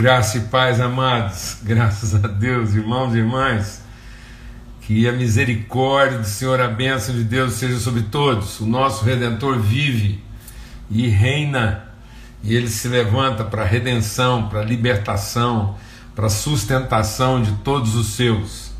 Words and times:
Graça 0.00 0.38
e 0.38 0.40
paz, 0.40 0.80
amados, 0.80 1.58
graças 1.62 2.14
a 2.14 2.26
Deus, 2.26 2.72
irmãos 2.72 3.14
e 3.14 3.18
irmãs, 3.18 3.82
que 4.80 5.06
a 5.06 5.12
misericórdia 5.12 6.16
do 6.16 6.24
Senhor, 6.24 6.58
a 6.58 6.68
bênção 6.68 7.14
de 7.14 7.22
Deus 7.22 7.52
seja 7.52 7.78
sobre 7.78 8.04
todos. 8.04 8.60
O 8.60 8.66
nosso 8.66 9.04
Redentor 9.04 9.58
vive 9.58 10.18
e 10.90 11.06
reina, 11.06 11.84
e 12.42 12.56
ele 12.56 12.68
se 12.68 12.88
levanta 12.88 13.44
para 13.44 13.60
a 13.60 13.66
redenção, 13.66 14.48
para 14.48 14.60
a 14.60 14.64
libertação, 14.64 15.76
para 16.16 16.28
a 16.28 16.30
sustentação 16.30 17.42
de 17.42 17.52
todos 17.56 17.94
os 17.94 18.06
seus. 18.14 18.70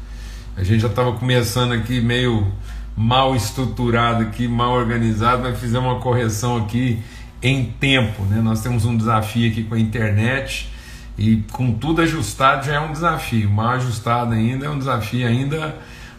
A 0.57 0.65
gente 0.65 0.81
já 0.81 0.89
estava 0.89 1.13
começando 1.13 1.73
aqui 1.73 2.01
meio 2.01 2.51
mal 2.97 3.37
estruturado 3.37 4.23
aqui, 4.23 4.49
mal 4.49 4.73
organizado, 4.73 5.43
mas 5.43 5.61
fizemos 5.61 5.93
uma 5.93 6.01
correção 6.01 6.57
aqui 6.57 7.03
em 7.43 7.67
tempo, 7.79 8.23
né? 8.23 8.41
Nós 8.41 8.63
temos 8.63 8.87
um 8.87 8.97
desafio 8.97 9.51
aqui 9.51 9.65
com 9.65 9.75
a 9.75 9.79
internet 9.79 10.80
e 11.21 11.45
com 11.53 11.75
tudo 11.75 12.01
ajustado 12.01 12.65
já 12.65 12.77
é 12.77 12.81
um 12.81 12.93
desafio, 12.93 13.51
mal 13.51 13.73
ajustado 13.73 14.33
ainda 14.33 14.65
é 14.65 14.71
um 14.71 14.79
desafio 14.79 15.29
ainda 15.29 15.77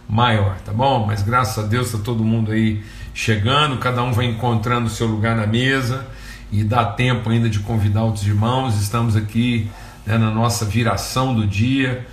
maior, 0.07 0.59
tá 0.63 0.71
bom? 0.71 1.07
Mas 1.07 1.23
graças 1.23 1.57
a 1.57 1.67
Deus 1.67 1.87
está 1.87 1.97
todo 1.97 2.23
mundo 2.23 2.51
aí 2.51 2.83
chegando, 3.11 3.79
cada 3.79 4.03
um 4.03 4.13
vai 4.13 4.25
encontrando 4.25 4.85
o 4.85 4.89
seu 4.91 5.07
lugar 5.07 5.35
na 5.35 5.47
mesa 5.47 6.05
e 6.51 6.63
dá 6.63 6.85
tempo 6.85 7.31
ainda 7.31 7.49
de 7.49 7.61
convidar 7.61 8.03
outros 8.03 8.27
irmãos. 8.27 8.79
Estamos 8.79 9.15
aqui 9.15 9.71
né, 10.05 10.19
na 10.19 10.29
nossa 10.29 10.65
viração 10.65 11.33
do 11.33 11.47
dia, 11.47 12.05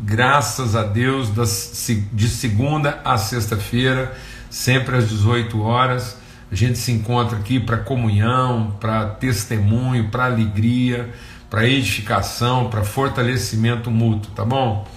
graças 0.00 0.74
a 0.74 0.82
Deus, 0.82 1.30
das, 1.30 1.88
de 2.12 2.28
segunda 2.28 3.00
a 3.04 3.18
sexta-feira, 3.18 4.18
sempre 4.50 4.96
às 4.96 5.08
18 5.08 5.62
horas. 5.62 6.18
A 6.50 6.56
gente 6.56 6.76
se 6.76 6.90
encontra 6.90 7.38
aqui 7.38 7.60
para 7.60 7.76
comunhão, 7.76 8.76
para 8.80 9.06
testemunho, 9.06 10.08
para 10.08 10.24
alegria 10.24 11.08
para 11.50 11.66
edificação, 11.66 12.70
para 12.70 12.84
fortalecimento 12.84 13.90
mútuo, 13.90 14.30
tá 14.32 14.44
bom? 14.44 14.88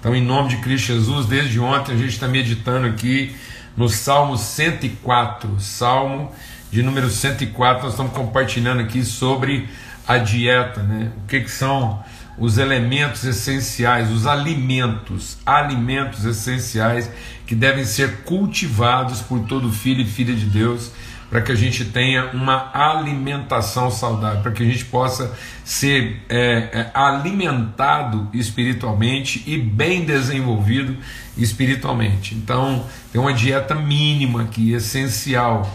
Então, 0.00 0.16
em 0.16 0.24
nome 0.24 0.48
de 0.48 0.56
Cristo 0.56 0.86
Jesus, 0.86 1.26
desde 1.26 1.60
ontem 1.60 1.92
a 1.92 1.96
gente 1.96 2.14
está 2.14 2.26
meditando 2.26 2.86
aqui 2.86 3.36
no 3.76 3.88
Salmo 3.88 4.36
104, 4.36 5.60
Salmo 5.60 6.32
de 6.72 6.82
número 6.82 7.10
104, 7.10 7.84
nós 7.84 7.92
estamos 7.92 8.12
compartilhando 8.12 8.80
aqui 8.80 9.04
sobre 9.04 9.68
a 10.08 10.16
dieta, 10.16 10.82
né? 10.82 11.12
O 11.22 11.28
que, 11.28 11.40
que 11.42 11.50
são 11.50 12.02
os 12.38 12.56
elementos 12.56 13.24
essenciais, 13.24 14.10
os 14.10 14.26
alimentos, 14.26 15.36
alimentos 15.44 16.24
essenciais 16.24 17.10
que 17.46 17.54
devem 17.54 17.84
ser 17.84 18.22
cultivados 18.22 19.20
por 19.20 19.40
todo 19.40 19.70
filho 19.70 20.00
e 20.00 20.06
filha 20.06 20.34
de 20.34 20.46
Deus 20.46 20.90
para 21.32 21.40
que 21.40 21.50
a 21.50 21.54
gente 21.54 21.86
tenha 21.86 22.26
uma 22.34 22.70
alimentação 22.74 23.90
saudável, 23.90 24.42
para 24.42 24.52
que 24.52 24.62
a 24.62 24.66
gente 24.66 24.84
possa 24.84 25.34
ser 25.64 26.22
é, 26.28 26.38
é, 26.38 26.90
alimentado 26.92 28.28
espiritualmente 28.34 29.42
e 29.46 29.56
bem 29.56 30.04
desenvolvido 30.04 30.94
espiritualmente. 31.34 32.34
Então, 32.34 32.84
tem 33.10 33.18
uma 33.18 33.32
dieta 33.32 33.74
mínima 33.74 34.42
aqui, 34.42 34.74
essencial, 34.74 35.74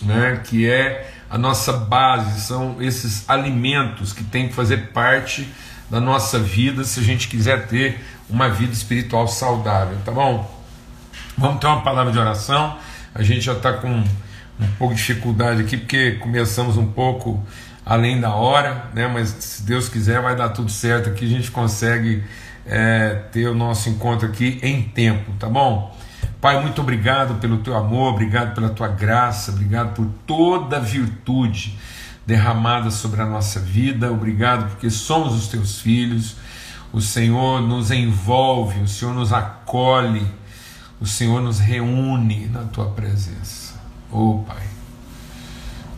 né, 0.00 0.40
que 0.42 0.66
é 0.66 1.12
a 1.28 1.36
nossa 1.36 1.74
base, 1.74 2.40
são 2.40 2.80
esses 2.80 3.28
alimentos 3.28 4.14
que 4.14 4.24
tem 4.24 4.48
que 4.48 4.54
fazer 4.54 4.92
parte 4.94 5.46
da 5.90 6.00
nossa 6.00 6.38
vida 6.38 6.84
se 6.84 7.00
a 7.00 7.02
gente 7.02 7.28
quiser 7.28 7.66
ter 7.66 8.00
uma 8.30 8.48
vida 8.48 8.72
espiritual 8.72 9.28
saudável, 9.28 9.98
tá 10.06 10.10
bom? 10.10 10.58
Vamos 11.36 11.60
ter 11.60 11.66
uma 11.66 11.82
palavra 11.82 12.10
de 12.10 12.18
oração. 12.18 12.78
A 13.14 13.22
gente 13.22 13.42
já 13.42 13.52
está 13.52 13.74
com 13.74 14.02
um 14.60 14.76
pouco 14.78 14.94
de 14.94 15.00
dificuldade 15.00 15.62
aqui, 15.62 15.76
porque 15.76 16.12
começamos 16.12 16.76
um 16.76 16.86
pouco 16.86 17.42
além 17.84 18.20
da 18.20 18.34
hora, 18.34 18.90
né? 18.94 19.08
mas 19.08 19.28
se 19.40 19.62
Deus 19.62 19.88
quiser 19.88 20.20
vai 20.20 20.36
dar 20.36 20.50
tudo 20.50 20.70
certo 20.70 21.08
aqui, 21.08 21.24
a 21.24 21.28
gente 21.28 21.50
consegue 21.50 22.22
é, 22.66 23.14
ter 23.32 23.48
o 23.48 23.54
nosso 23.54 23.88
encontro 23.88 24.28
aqui 24.28 24.60
em 24.62 24.82
tempo, 24.82 25.32
tá 25.38 25.48
bom? 25.48 25.96
Pai, 26.40 26.60
muito 26.62 26.80
obrigado 26.80 27.34
pelo 27.40 27.58
teu 27.58 27.76
amor, 27.76 28.14
obrigado 28.14 28.54
pela 28.54 28.70
tua 28.70 28.88
graça, 28.88 29.50
obrigado 29.50 29.94
por 29.94 30.06
toda 30.26 30.76
a 30.76 30.80
virtude 30.80 31.78
derramada 32.26 32.90
sobre 32.90 33.20
a 33.20 33.26
nossa 33.26 33.60
vida, 33.60 34.10
obrigado 34.10 34.70
porque 34.70 34.88
somos 34.88 35.34
os 35.34 35.48
teus 35.48 35.80
filhos, 35.80 36.36
o 36.92 37.00
Senhor 37.00 37.60
nos 37.60 37.90
envolve, 37.90 38.80
o 38.80 38.88
Senhor 38.88 39.14
nos 39.14 39.32
acolhe, 39.32 40.26
o 41.00 41.06
Senhor 41.06 41.42
nos 41.42 41.58
reúne 41.58 42.46
na 42.46 42.62
tua 42.64 42.86
presença. 42.90 43.69
Oh 44.12 44.42
Pai, 44.46 44.62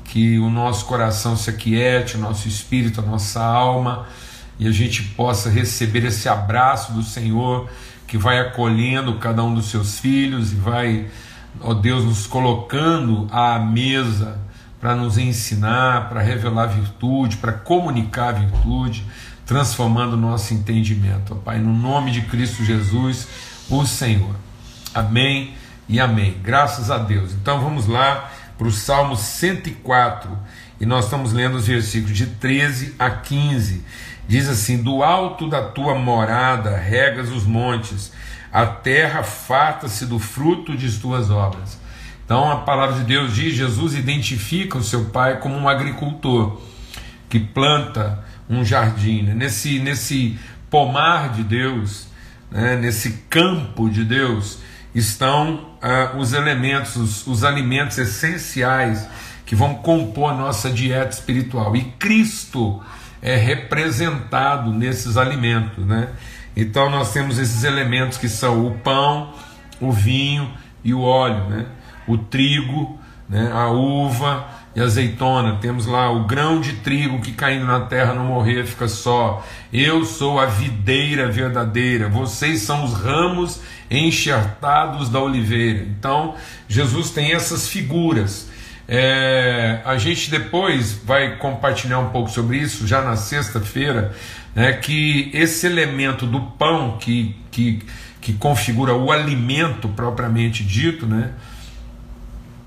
que 0.04 0.38
o 0.38 0.50
nosso 0.50 0.84
coração 0.84 1.36
se 1.36 1.48
aquiete, 1.48 2.16
o 2.16 2.20
nosso 2.20 2.46
espírito, 2.46 3.00
a 3.00 3.04
nossa 3.04 3.42
alma, 3.42 4.06
e 4.58 4.68
a 4.68 4.70
gente 4.70 5.02
possa 5.02 5.48
receber 5.48 6.04
esse 6.04 6.28
abraço 6.28 6.92
do 6.92 7.02
Senhor 7.02 7.70
que 8.06 8.18
vai 8.18 8.38
acolhendo 8.38 9.14
cada 9.14 9.42
um 9.42 9.54
dos 9.54 9.66
seus 9.66 9.98
filhos 9.98 10.52
e 10.52 10.56
vai, 10.56 11.06
ó 11.60 11.72
Deus, 11.72 12.04
nos 12.04 12.26
colocando 12.26 13.26
à 13.30 13.58
mesa 13.58 14.38
para 14.78 14.94
nos 14.94 15.16
ensinar, 15.16 16.10
para 16.10 16.20
revelar 16.20 16.66
virtude, 16.66 17.38
para 17.38 17.52
comunicar 17.52 18.32
virtude, 18.32 19.06
transformando 19.46 20.12
o 20.12 20.18
nosso 20.18 20.52
entendimento. 20.52 21.32
Ó 21.32 21.36
Pai, 21.36 21.58
no 21.58 21.72
nome 21.72 22.10
de 22.10 22.20
Cristo 22.22 22.62
Jesus, 22.62 23.26
o 23.70 23.86
Senhor. 23.86 24.36
Amém 24.92 25.54
e 25.92 26.00
amém. 26.00 26.38
Graças 26.42 26.90
a 26.90 26.96
Deus. 26.96 27.32
Então 27.34 27.60
vamos 27.60 27.86
lá 27.86 28.32
para 28.56 28.66
o 28.66 28.72
Salmo 28.72 29.14
104 29.14 30.30
e 30.80 30.86
nós 30.86 31.04
estamos 31.04 31.34
lendo 31.34 31.56
os 31.56 31.66
versículos 31.66 32.16
de 32.16 32.26
13 32.26 32.94
a 32.98 33.10
15. 33.10 33.84
Diz 34.26 34.48
assim: 34.48 34.82
Do 34.82 35.02
alto 35.02 35.50
da 35.50 35.60
tua 35.60 35.94
morada 35.94 36.78
regas 36.78 37.28
os 37.28 37.44
montes, 37.44 38.10
a 38.50 38.64
terra 38.64 39.22
farta-se 39.22 40.06
do 40.06 40.18
fruto 40.18 40.74
de 40.74 40.90
tuas 40.98 41.30
obras. 41.30 41.78
Então 42.24 42.50
a 42.50 42.56
palavra 42.56 42.96
de 42.96 43.04
Deus 43.04 43.34
diz: 43.34 43.54
Jesus 43.54 43.94
identifica 43.94 44.78
o 44.78 44.82
seu 44.82 45.04
pai 45.10 45.40
como 45.40 45.54
um 45.54 45.68
agricultor 45.68 46.58
que 47.28 47.38
planta 47.38 48.24
um 48.48 48.64
jardim. 48.64 49.24
Né? 49.24 49.34
Nesse, 49.34 49.78
nesse 49.78 50.38
pomar 50.70 51.34
de 51.34 51.42
Deus, 51.42 52.06
né? 52.50 52.76
nesse 52.76 53.24
campo 53.28 53.90
de 53.90 54.04
Deus, 54.04 54.58
estão 54.94 55.70
ah, 55.80 56.12
os 56.16 56.32
elementos, 56.32 56.96
os, 56.96 57.26
os 57.26 57.44
alimentos 57.44 57.98
essenciais 57.98 59.08
que 59.46 59.54
vão 59.54 59.74
compor 59.74 60.32
a 60.32 60.34
nossa 60.34 60.70
dieta 60.70 61.10
espiritual. 61.10 61.74
E 61.76 61.84
Cristo 61.84 62.82
é 63.20 63.36
representado 63.36 64.72
nesses 64.72 65.16
alimentos, 65.16 65.84
né? 65.84 66.08
Então 66.56 66.90
nós 66.90 67.12
temos 67.12 67.38
esses 67.38 67.64
elementos 67.64 68.18
que 68.18 68.28
são 68.28 68.66
o 68.66 68.78
pão, 68.78 69.32
o 69.80 69.90
vinho 69.90 70.50
e 70.84 70.92
o 70.92 71.00
óleo, 71.00 71.48
né? 71.48 71.66
O 72.06 72.18
trigo, 72.18 72.98
né? 73.28 73.50
a 73.52 73.68
uva, 73.68 74.46
e 74.74 74.80
azeitona, 74.80 75.58
temos 75.60 75.86
lá 75.86 76.10
o 76.10 76.24
grão 76.24 76.60
de 76.60 76.72
trigo 76.74 77.20
que 77.20 77.32
caindo 77.32 77.66
na 77.66 77.80
terra 77.80 78.14
não 78.14 78.24
morrer, 78.24 78.64
fica 78.64 78.88
só. 78.88 79.44
Eu 79.70 80.04
sou 80.04 80.40
a 80.40 80.46
videira 80.46 81.30
verdadeira, 81.30 82.08
vocês 82.08 82.62
são 82.62 82.84
os 82.84 82.94
ramos 82.94 83.60
enxertados 83.90 85.10
da 85.10 85.20
oliveira. 85.20 85.80
Então, 85.82 86.34
Jesus 86.66 87.10
tem 87.10 87.32
essas 87.32 87.68
figuras. 87.68 88.50
É, 88.88 89.80
a 89.84 89.96
gente 89.98 90.30
depois 90.30 90.92
vai 91.04 91.36
compartilhar 91.36 91.98
um 91.98 92.08
pouco 92.08 92.30
sobre 92.30 92.56
isso, 92.56 92.86
já 92.86 93.02
na 93.02 93.16
sexta-feira, 93.16 94.12
né, 94.54 94.72
que 94.72 95.30
esse 95.32 95.66
elemento 95.66 96.26
do 96.26 96.40
pão 96.40 96.96
que, 96.98 97.36
que, 97.50 97.82
que 98.20 98.32
configura 98.34 98.94
o 98.94 99.12
alimento 99.12 99.88
propriamente 99.88 100.64
dito, 100.64 101.06
né, 101.06 101.30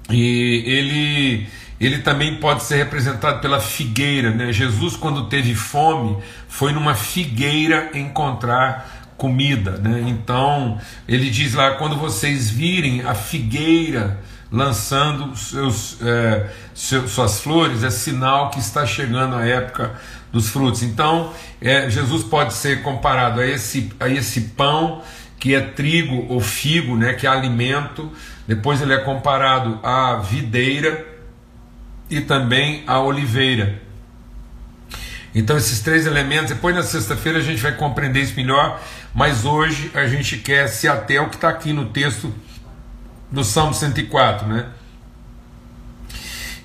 e 0.09 0.63
ele 0.65 1.47
ele 1.85 1.99
também 1.99 2.37
pode 2.37 2.63
ser 2.63 2.77
representado 2.77 3.39
pela 3.41 3.59
figueira. 3.59 4.31
Né? 4.31 4.51
Jesus, 4.51 4.95
quando 4.95 5.27
teve 5.27 5.53
fome, 5.53 6.17
foi 6.47 6.71
numa 6.71 6.95
figueira 6.95 7.91
encontrar 7.93 9.13
comida. 9.17 9.71
Né? 9.77 10.03
Então, 10.07 10.79
ele 11.07 11.29
diz 11.29 11.53
lá: 11.53 11.71
quando 11.75 11.95
vocês 11.95 12.49
virem 12.49 13.01
a 13.01 13.13
figueira 13.13 14.19
lançando 14.51 15.35
seus, 15.35 15.97
é, 16.01 16.49
seus, 16.73 17.11
suas 17.11 17.41
flores, 17.41 17.83
é 17.83 17.89
sinal 17.89 18.49
que 18.49 18.59
está 18.59 18.85
chegando 18.85 19.35
a 19.35 19.45
época 19.45 19.95
dos 20.31 20.49
frutos. 20.49 20.81
Então, 20.81 21.33
é, 21.61 21.89
Jesus 21.89 22.23
pode 22.23 22.53
ser 22.53 22.81
comparado 22.81 23.41
a 23.41 23.45
esse, 23.45 23.91
a 23.99 24.07
esse 24.07 24.41
pão 24.41 25.01
que 25.39 25.53
é 25.53 25.61
trigo 25.61 26.25
ou 26.29 26.39
figo, 26.39 26.95
né, 26.95 27.13
que 27.13 27.27
é 27.27 27.29
alimento. 27.29 28.11
Depois 28.47 28.81
ele 28.81 28.93
é 28.93 28.97
comparado 28.97 29.79
à 29.83 30.15
videira 30.17 31.14
e 32.09 32.21
também 32.21 32.83
a 32.87 32.99
oliveira. 32.99 33.81
Então, 35.33 35.57
esses 35.57 35.81
três 35.81 36.05
elementos, 36.05 36.49
depois 36.49 36.73
na 36.73 36.83
sexta-feira 36.83 37.39
a 37.39 37.41
gente 37.41 37.61
vai 37.61 37.73
compreender 37.73 38.21
isso 38.21 38.35
melhor, 38.35 38.81
mas 39.13 39.43
hoje 39.43 39.91
a 39.93 40.07
gente 40.07 40.37
quer 40.37 40.67
se 40.67 40.87
até 40.87 41.19
o 41.19 41.29
que 41.29 41.35
está 41.35 41.49
aqui 41.49 41.73
no 41.73 41.89
texto 41.89 42.33
do 43.29 43.43
Salmo 43.43 43.73
104, 43.73 44.47
né? 44.47 44.67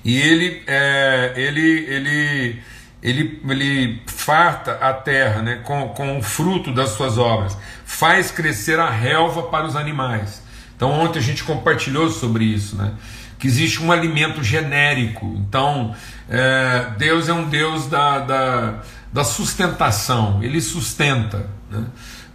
E 0.03 0.17
ele, 0.17 0.63
é, 0.65 1.33
ele, 1.35 1.85
ele, 1.87 2.61
ele, 3.03 3.41
ele 3.47 4.01
farta 4.07 4.73
a 4.73 4.93
terra 4.93 5.41
né, 5.41 5.61
com, 5.63 5.89
com 5.89 6.17
o 6.17 6.23
fruto 6.23 6.73
das 6.73 6.91
suas 6.91 7.17
obras, 7.17 7.57
faz 7.85 8.31
crescer 8.31 8.79
a 8.79 8.89
relva 8.89 9.43
para 9.43 9.67
os 9.67 9.75
animais. 9.75 10.41
Então, 10.75 10.89
ontem 10.91 11.19
a 11.19 11.21
gente 11.21 11.43
compartilhou 11.43 12.09
sobre 12.09 12.45
isso, 12.45 12.75
né? 12.75 12.93
Que 13.41 13.47
existe 13.47 13.81
um 13.81 13.91
alimento 13.91 14.43
genérico. 14.43 15.25
Então, 15.39 15.95
é, 16.29 16.91
Deus 16.95 17.27
é 17.27 17.33
um 17.33 17.49
Deus 17.49 17.87
da, 17.87 18.19
da, 18.19 18.75
da 19.11 19.23
sustentação, 19.23 20.43
ele 20.43 20.61
sustenta. 20.61 21.49
Né? 21.71 21.83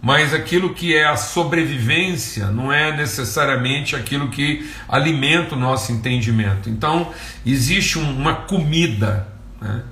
Mas 0.01 0.33
aquilo 0.33 0.73
que 0.73 0.93
é 0.93 1.05
a 1.05 1.15
sobrevivência 1.15 2.47
não 2.47 2.73
é 2.73 2.95
necessariamente 2.95 3.95
aquilo 3.95 4.27
que 4.27 4.69
alimenta 4.85 5.55
o 5.55 5.57
nosso 5.57 5.93
entendimento. 5.93 6.69
Então, 6.69 7.09
existe 7.45 7.97
um, 7.97 8.17
uma 8.17 8.35
comida. 8.35 9.29
Né? 9.61 9.83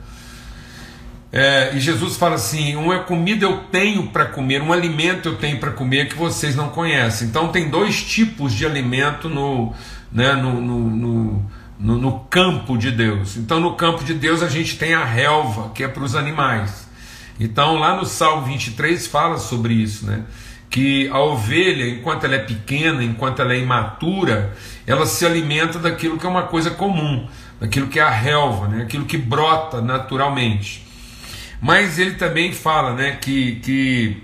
É, 1.32 1.76
e 1.76 1.80
Jesus 1.80 2.18
fala 2.18 2.36
assim: 2.36 2.76
uma 2.76 3.00
comida 3.00 3.46
eu 3.46 3.60
tenho 3.72 4.08
para 4.08 4.26
comer, 4.26 4.62
um 4.62 4.74
alimento 4.74 5.30
eu 5.30 5.38
tenho 5.38 5.60
para 5.60 5.72
comer 5.72 6.10
que 6.10 6.16
vocês 6.16 6.58
não 6.58 6.70
conhecem. 6.70 7.30
Então, 7.30 7.48
tem 7.48 7.70
dois 7.70 8.04
tipos 8.04 8.54
de 8.54 8.66
alimento 8.66 9.30
no, 9.30 9.74
né, 10.16 10.32
no, 10.32 10.62
no, 10.62 11.46
no, 11.78 11.98
no 11.98 12.20
campo 12.30 12.78
de 12.78 12.90
Deus. 12.90 13.36
Então, 13.36 13.60
no 13.60 13.74
campo 13.74 14.02
de 14.02 14.14
Deus, 14.14 14.42
a 14.42 14.48
gente 14.48 14.78
tem 14.78 14.94
a 14.94 15.04
relva, 15.04 15.72
que 15.76 15.84
é 15.84 15.90
para 15.90 16.02
os 16.02 16.16
animais. 16.16 16.88
Então, 17.38 17.76
lá 17.76 17.98
no 17.98 18.06
Salmo 18.06 18.46
23 18.46 19.08
fala 19.08 19.38
sobre 19.38 19.74
isso, 19.74 20.06
né? 20.06 20.24
Que 20.70 21.10
a 21.10 21.20
ovelha, 21.20 21.86
enquanto 21.90 22.24
ela 22.24 22.36
é 22.36 22.40
pequena, 22.40 23.04
enquanto 23.04 23.42
ela 23.42 23.54
é 23.54 23.60
imatura, 23.60 24.56
ela 24.88 25.06
se 25.06 25.26
alimenta 25.26 25.78
daquilo 25.80 26.18
que 26.18 26.26
é 26.26 26.30
uma 26.30 26.44
coisa 26.44 26.72
comum, 26.72 27.28
daquilo 27.60 27.88
que 27.88 28.00
é 28.00 28.04
a 28.04 28.10
relva, 28.10 28.70
né? 28.70 28.84
aquilo 28.84 29.06
que 29.06 29.18
brota 29.18 29.82
naturalmente. 29.82 30.86
Mas 31.62 32.00
ele 32.00 32.16
também 32.16 32.54
fala 32.54 32.94
né, 32.94 33.18
que, 33.22 33.56
que 33.58 34.24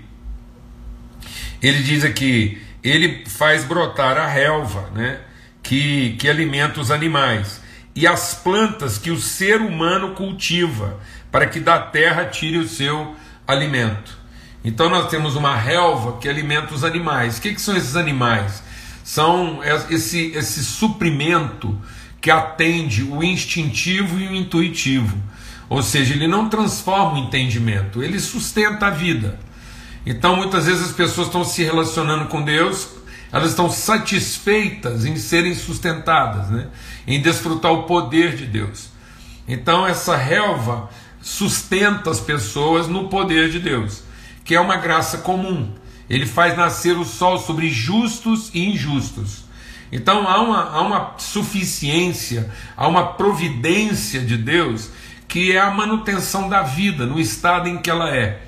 ele 1.62 1.82
diz 1.82 2.02
aqui, 2.02 2.60
ele 2.82 3.24
faz 3.26 3.64
brotar 3.64 4.16
a 4.16 4.26
relva, 4.26 4.90
né? 4.94 5.20
Que, 5.62 6.16
que 6.18 6.28
alimenta 6.28 6.80
os 6.80 6.90
animais, 6.90 7.60
e 7.94 8.06
as 8.06 8.34
plantas 8.34 8.98
que 8.98 9.10
o 9.10 9.20
ser 9.20 9.60
humano 9.60 10.14
cultiva, 10.14 10.98
para 11.30 11.46
que 11.46 11.60
da 11.60 11.78
terra 11.78 12.24
tire 12.24 12.58
o 12.58 12.68
seu 12.68 13.14
alimento. 13.46 14.18
Então 14.64 14.88
nós 14.88 15.08
temos 15.08 15.36
uma 15.36 15.56
relva 15.56 16.18
que 16.18 16.28
alimenta 16.28 16.74
os 16.74 16.84
animais. 16.84 17.38
O 17.38 17.42
que, 17.42 17.54
que 17.54 17.60
são 17.60 17.76
esses 17.76 17.96
animais? 17.96 18.62
São 19.02 19.60
esse, 19.90 20.32
esse 20.34 20.64
suprimento 20.64 21.78
que 22.20 22.30
atende 22.30 23.02
o 23.02 23.22
instintivo 23.22 24.18
e 24.20 24.28
o 24.28 24.34
intuitivo. 24.34 25.18
Ou 25.68 25.82
seja, 25.82 26.14
ele 26.14 26.28
não 26.28 26.48
transforma 26.48 27.14
o 27.14 27.24
entendimento, 27.24 28.02
ele 28.02 28.20
sustenta 28.20 28.86
a 28.86 28.90
vida. 28.90 29.38
Então 30.06 30.36
muitas 30.36 30.66
vezes 30.66 30.82
as 30.82 30.92
pessoas 30.92 31.26
estão 31.26 31.44
se 31.44 31.62
relacionando 31.62 32.26
com 32.26 32.42
Deus 32.42 32.88
elas 33.32 33.50
estão 33.50 33.70
satisfeitas 33.70 35.06
em 35.06 35.16
serem 35.16 35.54
sustentadas, 35.54 36.50
né? 36.50 36.68
em 37.06 37.20
desfrutar 37.20 37.72
o 37.72 37.84
poder 37.84 38.36
de 38.36 38.46
Deus. 38.46 38.90
Então, 39.48 39.86
essa 39.86 40.16
relva 40.16 40.90
sustenta 41.20 42.10
as 42.10 42.20
pessoas 42.20 42.86
no 42.88 43.08
poder 43.08 43.50
de 43.50 43.58
Deus, 43.58 44.02
que 44.44 44.54
é 44.54 44.60
uma 44.60 44.76
graça 44.76 45.18
comum. 45.18 45.72
Ele 46.10 46.26
faz 46.26 46.56
nascer 46.56 46.98
o 46.98 47.04
sol 47.04 47.38
sobre 47.38 47.70
justos 47.70 48.50
e 48.52 48.66
injustos. 48.66 49.44
Então 49.92 50.26
há 50.26 50.40
uma, 50.40 50.70
há 50.70 50.80
uma 50.80 51.14
suficiência, 51.18 52.50
há 52.74 52.88
uma 52.88 53.12
providência 53.12 54.20
de 54.20 54.38
Deus 54.38 54.90
que 55.28 55.52
é 55.52 55.60
a 55.60 55.70
manutenção 55.70 56.48
da 56.48 56.62
vida 56.62 57.06
no 57.06 57.20
estado 57.20 57.68
em 57.68 57.78
que 57.78 57.90
ela 57.90 58.14
é. 58.14 58.40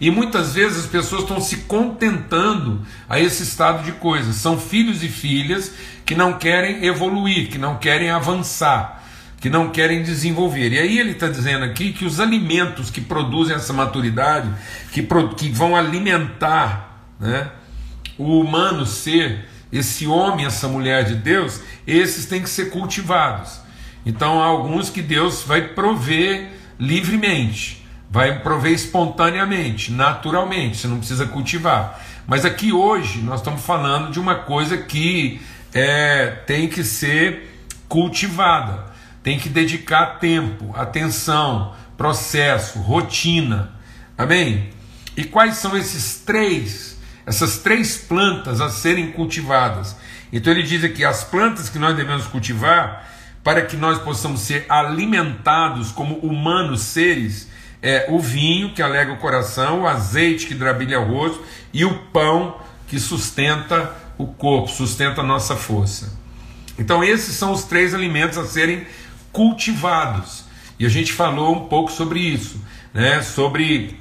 E 0.00 0.10
muitas 0.10 0.54
vezes 0.54 0.84
as 0.84 0.86
pessoas 0.86 1.22
estão 1.22 1.40
se 1.40 1.58
contentando 1.58 2.82
a 3.08 3.18
esse 3.18 3.42
estado 3.42 3.82
de 3.82 3.92
coisas. 3.92 4.36
São 4.36 4.58
filhos 4.58 5.02
e 5.02 5.08
filhas 5.08 5.72
que 6.04 6.14
não 6.14 6.34
querem 6.34 6.84
evoluir, 6.84 7.48
que 7.48 7.56
não 7.56 7.76
querem 7.76 8.10
avançar, 8.10 9.02
que 9.40 9.48
não 9.48 9.70
querem 9.70 10.02
desenvolver. 10.02 10.72
E 10.72 10.78
aí 10.78 10.98
ele 10.98 11.12
está 11.12 11.28
dizendo 11.28 11.64
aqui 11.64 11.92
que 11.92 12.04
os 12.04 12.20
alimentos 12.20 12.90
que 12.90 13.00
produzem 13.00 13.56
essa 13.56 13.72
maturidade, 13.72 14.50
que, 14.92 15.02
que 15.36 15.48
vão 15.50 15.74
alimentar 15.74 17.08
né, 17.18 17.50
o 18.18 18.40
humano 18.40 18.84
ser, 18.84 19.46
esse 19.72 20.06
homem, 20.06 20.44
essa 20.44 20.68
mulher 20.68 21.04
de 21.04 21.14
Deus, 21.14 21.60
esses 21.86 22.26
têm 22.26 22.42
que 22.42 22.50
ser 22.50 22.66
cultivados. 22.70 23.60
Então 24.04 24.42
há 24.42 24.46
alguns 24.46 24.90
que 24.90 25.00
Deus 25.00 25.42
vai 25.42 25.68
prover 25.68 26.50
livremente 26.78 27.85
vai 28.10 28.40
prover 28.40 28.72
espontaneamente, 28.72 29.92
naturalmente, 29.92 30.76
você 30.76 30.88
não 30.88 30.98
precisa 30.98 31.26
cultivar. 31.26 32.00
Mas 32.26 32.44
aqui 32.44 32.72
hoje 32.72 33.20
nós 33.20 33.40
estamos 33.40 33.62
falando 33.62 34.10
de 34.10 34.18
uma 34.18 34.36
coisa 34.36 34.76
que 34.78 35.40
é, 35.72 36.28
tem 36.46 36.68
que 36.68 36.82
ser 36.82 37.64
cultivada, 37.88 38.86
tem 39.22 39.38
que 39.38 39.48
dedicar 39.48 40.18
tempo, 40.18 40.72
atenção, 40.76 41.74
processo, 41.96 42.78
rotina. 42.80 43.72
Amém? 44.16 44.70
E 45.16 45.24
quais 45.24 45.56
são 45.56 45.76
esses 45.76 46.20
três, 46.24 46.98
essas 47.24 47.58
três 47.58 47.96
plantas 47.96 48.60
a 48.60 48.70
serem 48.70 49.12
cultivadas? 49.12 49.96
Então 50.32 50.52
ele 50.52 50.62
diz 50.62 50.84
aqui: 50.84 51.04
as 51.04 51.24
plantas 51.24 51.68
que 51.68 51.78
nós 51.78 51.96
devemos 51.96 52.26
cultivar 52.26 53.08
para 53.42 53.62
que 53.62 53.76
nós 53.76 53.98
possamos 53.98 54.40
ser 54.40 54.66
alimentados 54.68 55.92
como 55.92 56.16
humanos 56.16 56.82
seres 56.82 57.48
é 57.82 58.06
o 58.08 58.18
vinho 58.18 58.72
que 58.72 58.82
alega 58.82 59.12
o 59.12 59.18
coração, 59.18 59.82
o 59.82 59.86
azeite 59.86 60.46
que 60.46 60.54
drabilha 60.54 61.00
o 61.00 61.04
rosto 61.04 61.42
e 61.72 61.84
o 61.84 61.94
pão 62.12 62.56
que 62.88 62.98
sustenta 62.98 63.94
o 64.18 64.26
corpo, 64.26 64.68
sustenta 64.68 65.20
a 65.20 65.24
nossa 65.24 65.56
força. 65.56 66.12
Então, 66.78 67.02
esses 67.02 67.34
são 67.34 67.52
os 67.52 67.64
três 67.64 67.94
alimentos 67.94 68.38
a 68.38 68.44
serem 68.44 68.86
cultivados. 69.32 70.44
E 70.78 70.84
a 70.86 70.88
gente 70.88 71.12
falou 71.12 71.54
um 71.54 71.68
pouco 71.68 71.90
sobre 71.90 72.20
isso, 72.20 72.60
né? 72.92 73.22
sobre 73.22 73.98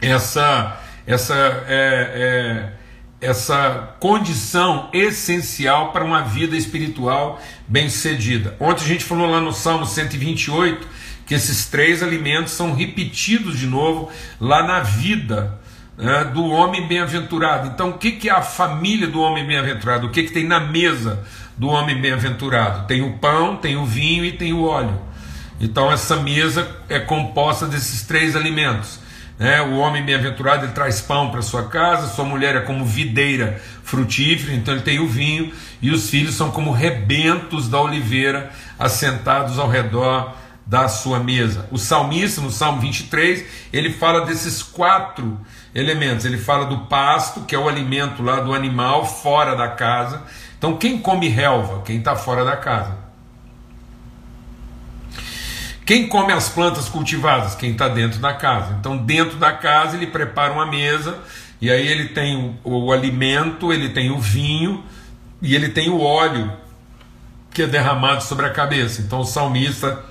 essa, 0.00 0.78
essa, 1.06 1.34
é, 1.68 2.72
é, 3.20 3.26
essa 3.26 3.94
condição 3.98 4.90
essencial 4.92 5.92
para 5.92 6.04
uma 6.04 6.22
vida 6.22 6.56
espiritual 6.56 7.40
bem-sucedida. 7.66 8.56
Ontem 8.60 8.84
a 8.84 8.88
gente 8.88 9.04
falou 9.04 9.30
lá 9.30 9.40
no 9.40 9.52
Salmo 9.52 9.86
128 9.86 10.86
que 11.26 11.34
esses 11.34 11.66
três 11.66 12.02
alimentos 12.02 12.52
são 12.52 12.72
repetidos 12.72 13.58
de 13.58 13.66
novo 13.66 14.10
lá 14.40 14.62
na 14.62 14.80
vida 14.80 15.58
né, 15.98 16.24
do 16.24 16.44
homem 16.44 16.86
bem-aventurado. 16.86 17.68
Então, 17.68 17.90
o 17.90 17.94
que, 17.94 18.12
que 18.12 18.28
é 18.28 18.32
a 18.32 18.42
família 18.42 19.08
do 19.08 19.20
homem 19.20 19.44
bem-aventurado? 19.44 20.06
O 20.06 20.10
que, 20.10 20.22
que 20.22 20.32
tem 20.32 20.46
na 20.46 20.60
mesa 20.60 21.24
do 21.56 21.68
homem 21.68 22.00
bem-aventurado? 22.00 22.86
Tem 22.86 23.02
o 23.02 23.14
pão, 23.14 23.56
tem 23.56 23.76
o 23.76 23.84
vinho 23.84 24.24
e 24.24 24.32
tem 24.32 24.52
o 24.52 24.62
óleo. 24.62 25.00
Então, 25.60 25.90
essa 25.90 26.16
mesa 26.16 26.68
é 26.88 27.00
composta 27.00 27.66
desses 27.66 28.02
três 28.02 28.36
alimentos. 28.36 29.00
Né? 29.38 29.60
O 29.62 29.78
homem 29.78 30.04
bem-aventurado 30.04 30.64
ele 30.64 30.72
traz 30.72 31.00
pão 31.00 31.30
para 31.30 31.42
sua 31.42 31.68
casa, 31.68 32.06
sua 32.08 32.24
mulher 32.24 32.54
é 32.56 32.60
como 32.60 32.84
videira 32.84 33.60
frutífera, 33.82 34.54
então 34.54 34.74
ele 34.74 34.82
tem 34.82 34.98
o 34.98 35.06
vinho, 35.06 35.52
e 35.80 35.90
os 35.90 36.08
filhos 36.08 36.34
são 36.34 36.50
como 36.50 36.72
rebentos 36.72 37.68
da 37.68 37.80
oliveira 37.80 38.50
assentados 38.78 39.58
ao 39.58 39.68
redor 39.68 40.34
da 40.66 40.88
sua 40.88 41.20
mesa. 41.20 41.68
O 41.70 41.78
salmista, 41.78 42.40
no 42.40 42.50
Salmo 42.50 42.80
23, 42.80 43.44
ele 43.72 43.92
fala 43.92 44.26
desses 44.26 44.62
quatro 44.64 45.38
elementos. 45.72 46.24
Ele 46.24 46.36
fala 46.36 46.66
do 46.66 46.80
pasto, 46.86 47.42
que 47.42 47.54
é 47.54 47.58
o 47.58 47.68
alimento 47.68 48.22
lá 48.22 48.40
do 48.40 48.52
animal 48.52 49.06
fora 49.06 49.54
da 49.54 49.68
casa. 49.68 50.22
Então, 50.58 50.76
quem 50.76 50.98
come 50.98 51.28
relva? 51.28 51.82
Quem 51.82 51.98
está 51.98 52.16
fora 52.16 52.44
da 52.44 52.56
casa. 52.56 52.96
Quem 55.84 56.08
come 56.08 56.32
as 56.32 56.48
plantas 56.48 56.88
cultivadas? 56.88 57.54
Quem 57.54 57.70
está 57.70 57.86
dentro 57.86 58.18
da 58.18 58.34
casa. 58.34 58.76
Então, 58.80 58.96
dentro 58.96 59.36
da 59.36 59.52
casa, 59.52 59.96
ele 59.96 60.08
prepara 60.08 60.52
uma 60.52 60.66
mesa, 60.66 61.16
e 61.60 61.70
aí 61.70 61.86
ele 61.86 62.08
tem 62.08 62.58
o, 62.64 62.86
o 62.86 62.92
alimento, 62.92 63.72
ele 63.72 63.90
tem 63.90 64.10
o 64.10 64.18
vinho, 64.18 64.82
e 65.40 65.54
ele 65.54 65.68
tem 65.68 65.88
o 65.88 66.00
óleo 66.00 66.52
que 67.52 67.62
é 67.62 67.66
derramado 67.68 68.24
sobre 68.24 68.46
a 68.46 68.50
cabeça. 68.50 69.00
Então, 69.00 69.20
o 69.20 69.24
salmista 69.24 70.04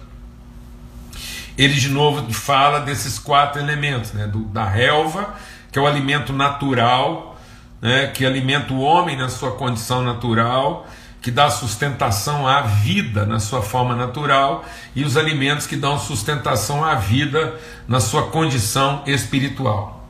ele 1.57 1.73
de 1.73 1.89
novo 1.89 2.31
fala 2.33 2.79
desses 2.79 3.17
quatro 3.17 3.61
elementos, 3.61 4.13
né? 4.13 4.27
Do, 4.27 4.39
da 4.45 4.65
relva, 4.65 5.35
que 5.71 5.79
é 5.79 5.81
o 5.81 5.87
alimento 5.87 6.33
natural, 6.33 7.37
né? 7.81 8.07
que 8.07 8.25
alimenta 8.25 8.73
o 8.73 8.79
homem 8.79 9.15
na 9.15 9.29
sua 9.29 9.51
condição 9.51 10.01
natural, 10.01 10.87
que 11.21 11.31
dá 11.31 11.49
sustentação 11.49 12.47
à 12.47 12.61
vida 12.61 13.25
na 13.25 13.39
sua 13.39 13.61
forma 13.61 13.95
natural, 13.95 14.65
e 14.95 15.03
os 15.03 15.17
alimentos 15.17 15.67
que 15.67 15.75
dão 15.75 15.99
sustentação 15.99 16.83
à 16.83 16.95
vida 16.95 17.59
na 17.87 17.99
sua 17.99 18.27
condição 18.27 19.03
espiritual. 19.05 20.07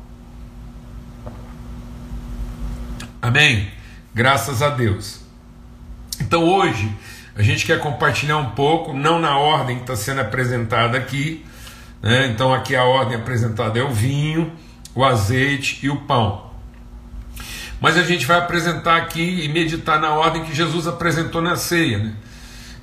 Amém? 3.21 3.71
Graças 4.13 4.61
a 4.61 4.69
Deus. 4.69 5.21
Então 6.19 6.43
hoje 6.43 6.95
a 7.37 7.41
gente 7.41 7.65
quer 7.65 7.79
compartilhar 7.79 8.37
um 8.37 8.51
pouco, 8.51 8.93
não 8.93 9.19
na 9.19 9.37
ordem 9.37 9.75
que 9.75 9.81
está 9.81 9.95
sendo 9.95 10.21
apresentada 10.21 10.97
aqui, 10.97 11.45
Né? 12.01 12.27
Então 12.27 12.53
aqui 12.53 12.75
a 12.75 12.83
ordem 12.83 13.17
apresentada 13.17 13.79
é 13.79 13.83
o 13.83 13.91
vinho, 13.91 14.51
o 14.93 15.03
azeite 15.03 15.79
e 15.83 15.89
o 15.89 15.97
pão. 16.01 16.51
Mas 17.81 17.97
a 17.97 18.03
gente 18.03 18.25
vai 18.25 18.37
apresentar 18.37 18.97
aqui 18.97 19.43
e 19.43 19.49
meditar 19.49 19.99
na 19.99 20.11
ordem 20.11 20.43
que 20.43 20.53
Jesus 20.53 20.87
apresentou 20.87 21.41
na 21.41 21.55
ceia. 21.55 21.97
Né? 21.97 22.13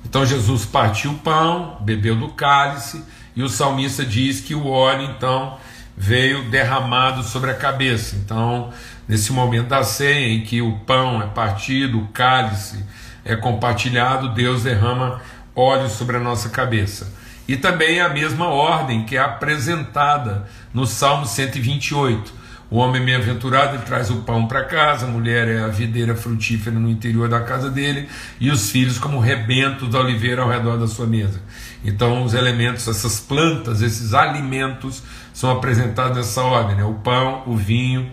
Então 0.05 0.25
Jesus 0.25 0.65
partiu 0.65 1.11
o 1.11 1.19
pão, 1.19 1.77
bebeu 1.81 2.15
do 2.15 2.29
cálice, 2.29 3.01
e 3.35 3.41
o 3.41 3.49
salmista 3.49 4.05
diz 4.05 4.41
que 4.41 4.53
o 4.53 4.67
óleo 4.67 5.03
então 5.03 5.57
veio 5.95 6.49
derramado 6.49 7.23
sobre 7.23 7.49
a 7.49 7.55
cabeça. 7.55 8.17
Então, 8.17 8.71
nesse 9.07 9.31
momento 9.31 9.69
da 9.69 9.83
ceia 9.83 10.27
em 10.33 10.41
que 10.43 10.61
o 10.61 10.79
pão 10.79 11.21
é 11.21 11.27
partido, 11.27 11.99
o 11.99 12.07
cálice 12.07 12.83
é 13.25 13.35
compartilhado, 13.35 14.33
Deus 14.33 14.63
derrama 14.63 15.21
óleo 15.55 15.89
sobre 15.89 16.17
a 16.17 16.19
nossa 16.19 16.49
cabeça. 16.49 17.13
E 17.47 17.57
também 17.57 17.99
a 17.99 18.09
mesma 18.09 18.47
ordem 18.47 19.05
que 19.05 19.17
é 19.17 19.19
apresentada 19.19 20.47
no 20.73 20.85
Salmo 20.85 21.25
128. 21.25 22.43
O 22.71 22.77
homem 22.77 23.05
bem-aventurado 23.05 23.77
traz 23.85 24.09
o 24.09 24.21
pão 24.21 24.47
para 24.47 24.63
casa, 24.63 25.05
a 25.05 25.09
mulher 25.09 25.47
é 25.47 25.59
a 25.59 25.67
videira 25.67 26.15
frutífera 26.15 26.79
no 26.79 26.89
interior 26.89 27.29
da 27.29 27.41
casa 27.41 27.69
dele, 27.69 28.09
e 28.39 28.49
os 28.49 28.71
filhos 28.71 28.97
como 28.97 29.19
rebentos 29.19 29.89
da 29.89 29.99
oliveira 29.99 30.41
ao 30.41 30.49
redor 30.49 30.77
da 30.77 30.87
sua 30.87 31.05
mesa. 31.05 31.39
Então, 31.85 32.23
os 32.23 32.33
elementos, 32.33 32.87
essas 32.87 33.19
plantas, 33.19 33.81
esses 33.81 34.13
alimentos 34.13 35.03
são 35.33 35.51
apresentados 35.51 36.17
nessa 36.17 36.41
ordem: 36.41 36.77
né? 36.77 36.83
o 36.83 36.95
pão, 36.95 37.43
o 37.45 37.55
vinho 37.55 38.09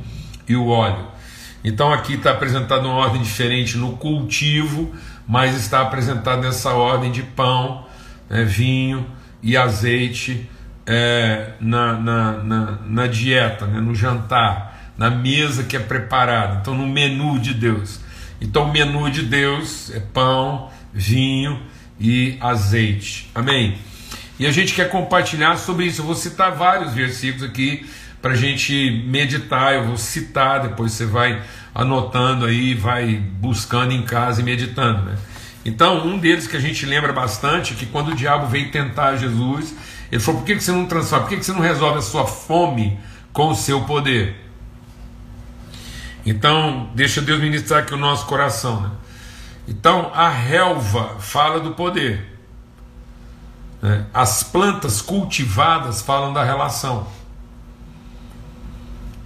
e 0.47 0.55
o 0.55 0.67
óleo. 0.67 1.10
Então, 1.62 1.93
aqui 1.93 2.14
está 2.14 2.31
apresentado 2.31 2.87
uma 2.87 2.95
ordem 2.95 3.21
diferente 3.21 3.76
no 3.76 3.97
cultivo, 3.97 4.95
mas 5.29 5.55
está 5.55 5.83
apresentado 5.83 6.43
nessa 6.43 6.73
ordem 6.73 7.12
de 7.12 7.23
pão, 7.23 7.87
né? 8.29 8.45
vinho 8.45 9.07
e 9.43 9.57
azeite 9.57 10.49
é, 10.87 11.52
na, 11.61 11.93
na, 11.93 12.33
na, 12.33 12.79
na, 12.87 13.07
dieta, 13.07 13.67
né? 13.67 13.81
no 13.81 13.95
jantar, 13.95 14.93
na 14.97 15.11
mesa 15.11 15.64
que 15.64 15.76
é 15.76 15.81
preparada. 15.81 16.59
Então, 16.61 16.75
no 16.75 16.87
menu 16.87 17.38
de 17.38 17.52
Deus. 17.52 18.00
Então, 18.40 18.64
o 18.64 18.73
menu 18.73 19.11
de 19.11 19.23
Deus 19.23 19.90
é 19.95 20.00
pão, 20.00 20.71
vinho 20.95 21.61
e 22.00 22.38
azeite. 22.40 23.31
Amém? 23.35 23.76
E 24.38 24.47
a 24.47 24.50
gente 24.50 24.73
quer 24.73 24.88
compartilhar 24.88 25.59
sobre 25.59 25.85
isso. 25.85 26.00
Eu 26.00 26.07
vou 26.07 26.14
citar 26.14 26.52
vários 26.52 26.95
versículos 26.95 27.43
aqui 27.43 27.87
para 28.21 28.33
a 28.33 28.37
gente 28.37 29.05
meditar. 29.07 29.75
Eu 29.75 29.85
vou 29.85 29.97
citar, 29.97 30.61
depois 30.61 30.93
você 30.93 31.07
vai 31.07 31.43
anotando 31.75 32.47
aí, 32.47 32.75
vai 32.75 33.17
buscando 33.17 33.93
em 33.93 34.03
casa 34.03 34.41
e 34.41 34.45
meditando. 34.45 35.03
Né? 35.03 35.17
Então, 35.65 36.07
um 36.07 36.19
deles 36.19 36.47
que 36.47 36.57
a 36.57 36.61
gente 36.61 36.87
lembra 36.87 37.12
bastante 37.12 37.75
é 37.75 37.77
que 37.77 37.87
quando 37.87 38.09
o 38.09 38.15
diabo 38.15 38.47
veio 38.47 38.71
tentar 38.71 39.17
Jesus, 39.17 39.75
ele 40.11 40.21
falou: 40.21 40.41
por 40.41 40.47
que 40.47 40.61
você 40.61 40.73
não 40.73 40.87
transforma? 40.87 41.27
Por 41.27 41.37
que 41.37 41.43
você 41.43 41.53
não 41.53 41.61
resolve 41.61 41.99
a 41.99 42.03
sua 42.03 42.27
fome 42.27 42.99
com 43.33 43.49
o 43.49 43.55
seu 43.55 43.83
poder? 43.83 44.37
Então, 46.25 46.91
deixa 46.95 47.21
Deus 47.21 47.41
ministrar 47.41 47.83
aqui 47.83 47.95
o 47.95 47.97
nosso 47.97 48.27
coração. 48.27 48.81
Né? 48.81 48.91
Então, 49.69 50.11
a 50.15 50.29
relva 50.29 51.17
fala 51.19 51.61
do 51.61 51.73
poder. 51.73 52.39
Né? 53.81 54.05
As 54.12 54.43
plantas 54.43 55.00
cultivadas 55.00 56.03
falam 56.03 56.33
da 56.33 56.45
relação. 56.45 57.07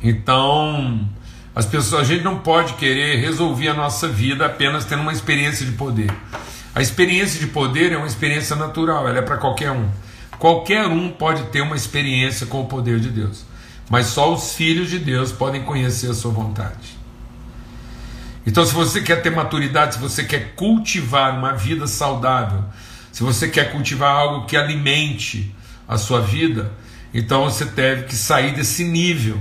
Então, 0.04 1.08
as 1.56 1.64
pessoas, 1.64 2.02
a 2.02 2.04
gente 2.04 2.22
não 2.22 2.40
pode 2.40 2.74
querer 2.74 3.16
resolver 3.16 3.68
a 3.68 3.74
nossa 3.74 4.06
vida 4.06 4.44
apenas 4.44 4.84
tendo 4.84 5.00
uma 5.00 5.14
experiência 5.14 5.64
de 5.64 5.72
poder. 5.72 6.12
A 6.74 6.82
experiência 6.82 7.40
de 7.40 7.46
poder 7.46 7.90
é 7.90 7.96
uma 7.96 8.06
experiência 8.06 8.54
natural, 8.54 9.08
ela 9.08 9.20
é 9.20 9.22
para 9.22 9.38
qualquer 9.38 9.70
um. 9.70 9.88
Qualquer 10.38 10.86
um 10.86 11.10
pode 11.10 11.44
ter 11.44 11.62
uma 11.62 11.74
experiência 11.74 12.46
com 12.46 12.60
o 12.60 12.66
poder 12.66 13.00
de 13.00 13.08
Deus, 13.08 13.46
mas 13.88 14.08
só 14.08 14.34
os 14.34 14.52
filhos 14.52 14.90
de 14.90 14.98
Deus 14.98 15.32
podem 15.32 15.62
conhecer 15.62 16.10
a 16.10 16.14
sua 16.14 16.32
vontade. 16.32 16.98
Então, 18.46 18.62
se 18.66 18.74
você 18.74 19.00
quer 19.00 19.22
ter 19.22 19.30
maturidade, 19.30 19.94
se 19.94 20.00
você 20.00 20.22
quer 20.22 20.54
cultivar 20.54 21.34
uma 21.34 21.52
vida 21.52 21.86
saudável, 21.86 22.62
se 23.10 23.22
você 23.22 23.48
quer 23.48 23.72
cultivar 23.72 24.10
algo 24.10 24.44
que 24.44 24.54
alimente 24.54 25.54
a 25.88 25.96
sua 25.96 26.20
vida, 26.20 26.70
então 27.14 27.44
você 27.44 27.64
deve 27.64 28.02
que 28.02 28.14
sair 28.14 28.52
desse 28.54 28.84
nível 28.84 29.40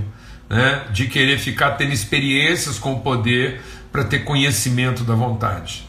né, 0.54 0.84
de 0.92 1.08
querer 1.08 1.36
ficar 1.36 1.72
tendo 1.72 1.92
experiências 1.92 2.78
com 2.78 2.92
o 2.92 3.00
poder 3.00 3.60
para 3.90 4.04
ter 4.04 4.20
conhecimento 4.20 5.02
da 5.02 5.12
vontade. 5.12 5.84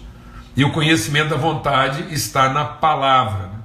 E 0.58 0.66
o 0.66 0.72
conhecimento 0.72 1.30
da 1.30 1.36
vontade 1.36 2.12
está 2.12 2.50
na 2.50 2.66
palavra. 2.66 3.44
Né? 3.44 3.60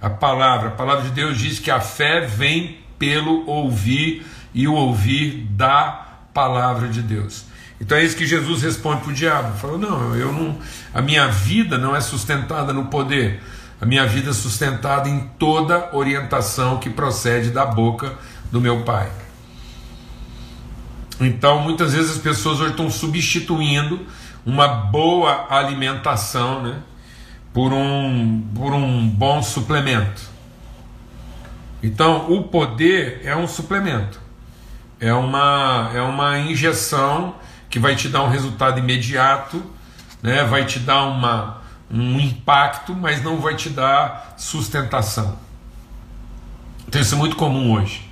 A 0.00 0.10
palavra, 0.10 0.70
a 0.70 0.72
palavra 0.72 1.04
de 1.04 1.10
Deus 1.10 1.38
diz 1.38 1.60
que 1.60 1.70
a 1.70 1.78
fé 1.78 2.22
vem 2.22 2.78
pelo 2.98 3.48
ouvir 3.48 4.26
e 4.52 4.66
o 4.66 4.74
ouvir 4.74 5.46
da 5.50 6.08
palavra 6.34 6.88
de 6.88 7.02
Deus. 7.02 7.44
Então 7.80 7.96
é 7.96 8.02
isso 8.02 8.16
que 8.16 8.26
Jesus 8.26 8.62
responde 8.62 9.02
para 9.02 9.10
o 9.10 9.14
diabo. 9.14 9.56
Falou: 9.58 9.78
não, 9.78 10.16
eu 10.16 10.32
não, 10.32 10.58
a 10.92 11.00
minha 11.00 11.28
vida 11.28 11.78
não 11.78 11.94
é 11.94 12.00
sustentada 12.00 12.72
no 12.72 12.86
poder. 12.86 13.40
A 13.80 13.86
minha 13.86 14.06
vida 14.06 14.30
é 14.30 14.32
sustentada 14.32 15.08
em 15.08 15.20
toda 15.38 15.94
orientação 15.94 16.78
que 16.78 16.90
procede 16.90 17.50
da 17.50 17.64
boca 17.64 18.12
do 18.50 18.60
meu 18.60 18.82
Pai. 18.82 19.21
Então, 21.20 21.60
muitas 21.60 21.92
vezes 21.92 22.12
as 22.12 22.18
pessoas 22.18 22.60
hoje 22.60 22.70
estão 22.70 22.90
substituindo 22.90 24.06
uma 24.44 24.66
boa 24.66 25.46
alimentação 25.50 26.62
né, 26.62 26.80
por, 27.52 27.72
um, 27.72 28.42
por 28.54 28.72
um 28.72 29.08
bom 29.08 29.42
suplemento. 29.42 30.22
Então, 31.82 32.32
o 32.32 32.44
poder 32.44 33.20
é 33.24 33.36
um 33.36 33.46
suplemento, 33.46 34.20
é 35.00 35.12
uma, 35.12 35.90
é 35.94 36.00
uma 36.00 36.38
injeção 36.38 37.34
que 37.68 37.78
vai 37.78 37.96
te 37.96 38.08
dar 38.08 38.22
um 38.22 38.28
resultado 38.28 38.78
imediato, 38.78 39.62
né, 40.22 40.44
vai 40.44 40.64
te 40.64 40.78
dar 40.78 41.04
uma, 41.04 41.62
um 41.90 42.20
impacto, 42.20 42.94
mas 42.94 43.22
não 43.22 43.38
vai 43.38 43.56
te 43.56 43.68
dar 43.68 44.34
sustentação. 44.36 45.38
Então 46.86 47.00
isso 47.00 47.14
é 47.14 47.18
muito 47.18 47.36
comum 47.36 47.72
hoje. 47.72 48.11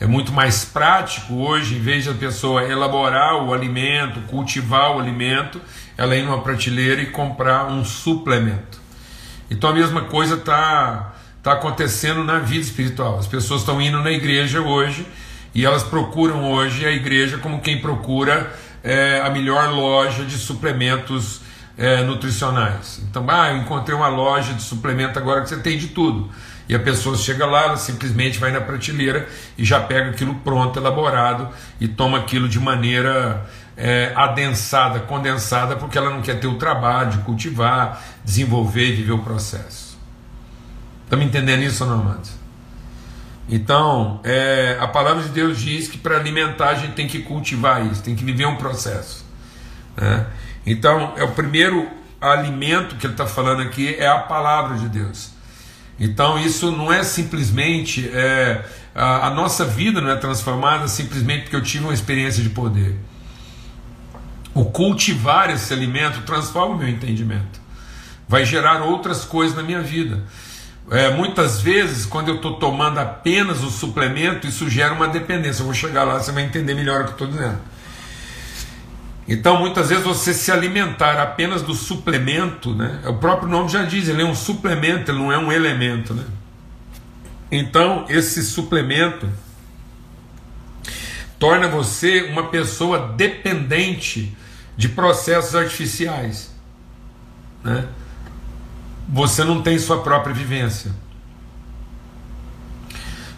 É 0.00 0.06
muito 0.06 0.32
mais 0.32 0.64
prático 0.64 1.34
hoje, 1.34 1.76
em 1.76 1.80
vez 1.80 2.06
da 2.06 2.14
pessoa 2.14 2.64
elaborar 2.64 3.44
o 3.44 3.54
alimento, 3.54 4.20
cultivar 4.22 4.96
o 4.96 4.98
alimento, 4.98 5.60
ela 5.96 6.16
ir 6.16 6.24
numa 6.24 6.40
prateleira 6.40 7.00
e 7.00 7.06
comprar 7.06 7.66
um 7.66 7.84
suplemento. 7.84 8.80
Então 9.50 9.70
a 9.70 9.72
mesma 9.72 10.02
coisa 10.02 10.34
está 10.34 11.14
tá 11.42 11.52
acontecendo 11.52 12.24
na 12.24 12.38
vida 12.38 12.62
espiritual. 12.62 13.18
As 13.18 13.26
pessoas 13.26 13.60
estão 13.60 13.80
indo 13.80 14.00
na 14.02 14.10
igreja 14.10 14.60
hoje 14.60 15.06
e 15.54 15.64
elas 15.64 15.82
procuram 15.82 16.50
hoje 16.50 16.86
a 16.86 16.90
igreja 16.90 17.38
como 17.38 17.60
quem 17.60 17.80
procura 17.80 18.52
é, 18.82 19.20
a 19.20 19.30
melhor 19.30 19.70
loja 19.70 20.24
de 20.24 20.36
suplementos 20.36 21.40
é, 21.76 22.02
nutricionais. 22.02 23.00
Então, 23.08 23.24
ah, 23.28 23.50
eu 23.50 23.58
encontrei 23.58 23.96
uma 23.96 24.08
loja 24.08 24.52
de 24.54 24.62
suplemento 24.62 25.18
agora 25.18 25.42
que 25.42 25.48
você 25.48 25.58
tem 25.58 25.78
de 25.78 25.88
tudo. 25.88 26.30
E 26.68 26.74
a 26.74 26.78
pessoa 26.78 27.16
chega 27.16 27.44
lá, 27.44 27.64
ela 27.64 27.76
simplesmente 27.76 28.38
vai 28.38 28.52
na 28.52 28.60
prateleira 28.60 29.28
e 29.58 29.64
já 29.64 29.80
pega 29.80 30.10
aquilo 30.10 30.34
pronto, 30.36 30.78
elaborado, 30.78 31.48
e 31.80 31.88
toma 31.88 32.18
aquilo 32.18 32.48
de 32.48 32.60
maneira 32.60 33.44
é, 33.76 34.12
adensada, 34.14 35.00
condensada, 35.00 35.76
porque 35.76 35.98
ela 35.98 36.10
não 36.10 36.22
quer 36.22 36.38
ter 36.38 36.46
o 36.46 36.54
trabalho 36.54 37.10
de 37.10 37.18
cultivar, 37.18 38.02
desenvolver 38.24 38.88
e 38.88 38.92
viver 38.92 39.12
o 39.12 39.18
processo. 39.18 39.98
Estão 41.04 41.18
me 41.18 41.24
entendendo 41.24 41.62
isso 41.62 41.84
ou 41.84 41.90
não, 41.90 42.00
amados? 42.00 42.30
Então, 43.48 44.20
é, 44.24 44.78
a 44.80 44.86
palavra 44.86 45.22
de 45.22 45.28
Deus 45.28 45.60
diz 45.60 45.88
que 45.88 45.98
para 45.98 46.16
alimentar 46.16 46.70
a 46.70 46.74
gente 46.74 46.94
tem 46.94 47.06
que 47.06 47.18
cultivar 47.20 47.84
isso, 47.84 48.02
tem 48.02 48.14
que 48.14 48.24
viver 48.24 48.46
um 48.46 48.56
processo. 48.56 49.26
Né? 49.96 50.26
Então, 50.64 51.12
é 51.16 51.24
o 51.24 51.32
primeiro 51.32 51.88
alimento 52.20 52.96
que 52.96 53.04
ele 53.04 53.14
está 53.14 53.26
falando 53.26 53.62
aqui 53.62 53.94
é 53.96 54.06
a 54.06 54.20
palavra 54.20 54.78
de 54.78 54.88
Deus. 54.88 55.31
Então, 55.98 56.38
isso 56.38 56.70
não 56.70 56.92
é 56.92 57.02
simplesmente. 57.02 58.08
É, 58.12 58.64
a, 58.94 59.28
a 59.28 59.30
nossa 59.30 59.64
vida 59.64 60.00
não 60.00 60.10
é 60.10 60.16
transformada 60.16 60.88
simplesmente 60.88 61.42
porque 61.42 61.56
eu 61.56 61.62
tive 61.62 61.84
uma 61.84 61.94
experiência 61.94 62.42
de 62.42 62.50
poder. 62.50 62.96
O 64.54 64.66
cultivar 64.66 65.50
esse 65.50 65.72
alimento 65.72 66.22
transforma 66.22 66.74
o 66.74 66.78
meu 66.78 66.88
entendimento, 66.88 67.60
vai 68.28 68.44
gerar 68.44 68.82
outras 68.82 69.24
coisas 69.24 69.56
na 69.56 69.62
minha 69.62 69.80
vida. 69.80 70.22
É, 70.90 71.10
muitas 71.10 71.60
vezes, 71.62 72.04
quando 72.04 72.28
eu 72.28 72.36
estou 72.36 72.58
tomando 72.58 72.98
apenas 72.98 73.62
o 73.62 73.70
suplemento, 73.70 74.46
isso 74.46 74.68
gera 74.68 74.92
uma 74.92 75.08
dependência. 75.08 75.62
Eu 75.62 75.66
vou 75.66 75.74
chegar 75.74 76.04
lá, 76.04 76.18
você 76.18 76.32
vai 76.32 76.42
entender 76.42 76.74
melhor 76.74 77.02
o 77.02 77.04
que 77.04 77.10
eu 77.10 77.12
estou 77.12 77.28
dizendo. 77.28 77.58
Então, 79.26 79.58
muitas 79.58 79.88
vezes, 79.88 80.04
você 80.04 80.34
se 80.34 80.50
alimentar 80.50 81.20
apenas 81.20 81.62
do 81.62 81.74
suplemento, 81.74 82.74
né? 82.74 83.00
o 83.06 83.14
próprio 83.14 83.48
nome 83.48 83.68
já 83.68 83.84
diz, 83.84 84.08
ele 84.08 84.22
é 84.22 84.24
um 84.24 84.34
suplemento, 84.34 85.10
ele 85.10 85.18
não 85.18 85.32
é 85.32 85.38
um 85.38 85.52
elemento. 85.52 86.12
Né? 86.12 86.24
Então, 87.50 88.04
esse 88.08 88.42
suplemento 88.42 89.28
torna 91.38 91.68
você 91.68 92.22
uma 92.30 92.48
pessoa 92.48 93.12
dependente 93.16 94.36
de 94.76 94.88
processos 94.88 95.54
artificiais. 95.54 96.52
Né? 97.62 97.86
Você 99.08 99.44
não 99.44 99.62
tem 99.62 99.78
sua 99.78 100.02
própria 100.02 100.34
vivência. 100.34 100.92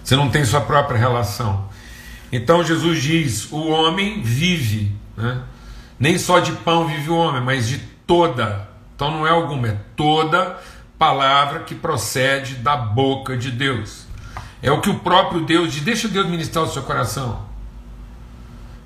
Você 0.02 0.16
não 0.16 0.30
tem 0.30 0.44
sua 0.44 0.60
própria 0.60 0.98
relação. 0.98 1.68
Então 2.30 2.62
Jesus 2.62 3.02
diz: 3.02 3.50
o 3.50 3.68
homem 3.68 4.22
vive, 4.22 4.92
né? 5.16 5.42
Nem 6.04 6.18
só 6.18 6.38
de 6.38 6.52
pão 6.52 6.87
vive 6.87 7.08
o 7.08 7.16
homem, 7.16 7.40
mas 7.40 7.66
de 7.66 7.78
toda. 8.06 8.68
Então 8.94 9.11
não 9.11 9.26
é 9.26 9.30
alguma, 9.30 9.68
é 9.68 9.76
toda 9.96 10.61
palavra 10.99 11.61
que 11.61 11.75
procede 11.75 12.56
da 12.56 12.76
boca 12.76 13.38
de 13.38 13.50
Deus. 13.50 14.04
É 14.62 14.70
o 14.70 14.82
que 14.82 14.90
o 14.90 14.99
próprio 14.99 15.46
Deus 15.46 15.73
diz. 15.73 15.82
Deixa 15.82 16.06
Deus 16.06 16.26
ministrar 16.26 16.62
o 16.62 16.68
seu 16.68 16.82
coração. 16.82 17.46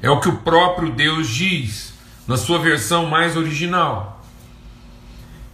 É 0.00 0.08
o 0.08 0.20
que 0.20 0.28
o 0.28 0.36
próprio 0.36 0.92
Deus 0.92 1.28
diz, 1.28 1.92
na 2.24 2.36
sua 2.36 2.60
versão 2.60 3.06
mais 3.06 3.36
original. 3.36 4.22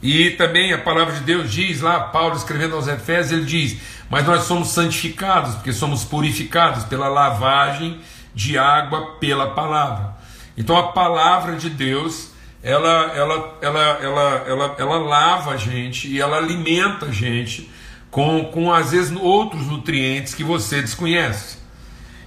E 0.02 0.32
também 0.32 0.70
a 0.74 0.78
palavra 0.78 1.14
de 1.14 1.20
Deus 1.20 1.50
diz 1.50 1.80
lá, 1.80 1.98
Paulo 1.98 2.36
escrevendo 2.36 2.76
aos 2.76 2.88
Efésios, 2.88 3.32
ele 3.32 3.46
diz: 3.46 3.80
Mas 4.10 4.26
nós 4.26 4.42
somos 4.42 4.68
santificados, 4.68 5.54
porque 5.54 5.72
somos 5.72 6.04
purificados 6.04 6.84
pela 6.84 7.08
lavagem 7.08 8.02
de 8.34 8.58
água 8.58 9.12
pela 9.12 9.52
palavra. 9.52 10.23
Então 10.56 10.76
a 10.76 10.92
palavra 10.92 11.56
de 11.56 11.68
Deus, 11.70 12.30
ela, 12.62 13.12
ela, 13.14 13.58
ela, 13.60 13.80
ela, 14.00 14.44
ela, 14.46 14.76
ela 14.78 14.98
lava 14.98 15.52
a 15.52 15.56
gente 15.56 16.08
e 16.08 16.20
ela 16.20 16.36
alimenta 16.36 17.06
a 17.06 17.12
gente 17.12 17.70
com, 18.10 18.44
com 18.44 18.72
às 18.72 18.92
vezes 18.92 19.16
outros 19.20 19.66
nutrientes 19.66 20.34
que 20.34 20.44
você 20.44 20.80
desconhece. 20.80 21.58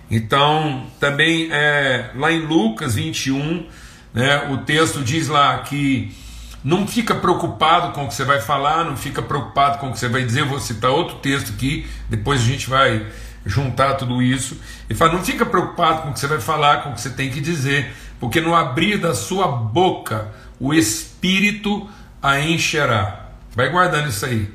Então, 0.09 0.85
também 0.99 1.49
é, 1.51 2.11
lá 2.15 2.31
em 2.31 2.45
Lucas 2.45 2.95
21, 2.95 3.67
né, 4.13 4.49
o 4.51 4.57
texto 4.59 5.01
diz 5.01 5.27
lá 5.27 5.59
que 5.59 6.15
não 6.63 6.87
fica 6.87 7.15
preocupado 7.15 7.93
com 7.93 8.05
o 8.05 8.07
que 8.07 8.13
você 8.13 8.25
vai 8.25 8.41
falar, 8.41 8.83
não 8.83 8.97
fica 8.97 9.21
preocupado 9.21 9.77
com 9.77 9.89
o 9.89 9.91
que 9.93 9.99
você 9.99 10.09
vai 10.09 10.23
dizer. 10.23 10.41
Eu 10.41 10.47
vou 10.47 10.59
citar 10.59 10.91
outro 10.91 11.17
texto 11.17 11.53
aqui, 11.53 11.87
depois 12.09 12.41
a 12.41 12.45
gente 12.45 12.69
vai 12.69 13.05
juntar 13.45 13.93
tudo 13.93 14.21
isso. 14.21 14.59
E 14.89 14.93
fala: 14.93 15.13
não 15.13 15.23
fica 15.23 15.45
preocupado 15.45 16.01
com 16.01 16.09
o 16.09 16.13
que 16.13 16.19
você 16.19 16.27
vai 16.27 16.41
falar, 16.41 16.83
com 16.83 16.89
o 16.89 16.93
que 16.93 17.01
você 17.01 17.09
tem 17.09 17.29
que 17.29 17.39
dizer, 17.39 17.93
porque 18.19 18.41
no 18.41 18.55
abrir 18.55 18.97
da 18.97 19.13
sua 19.13 19.47
boca 19.47 20.33
o 20.59 20.73
Espírito 20.73 21.87
a 22.21 22.39
encherá. 22.39 23.27
Vai 23.55 23.69
guardando 23.69 24.09
isso 24.09 24.25
aí. 24.25 24.51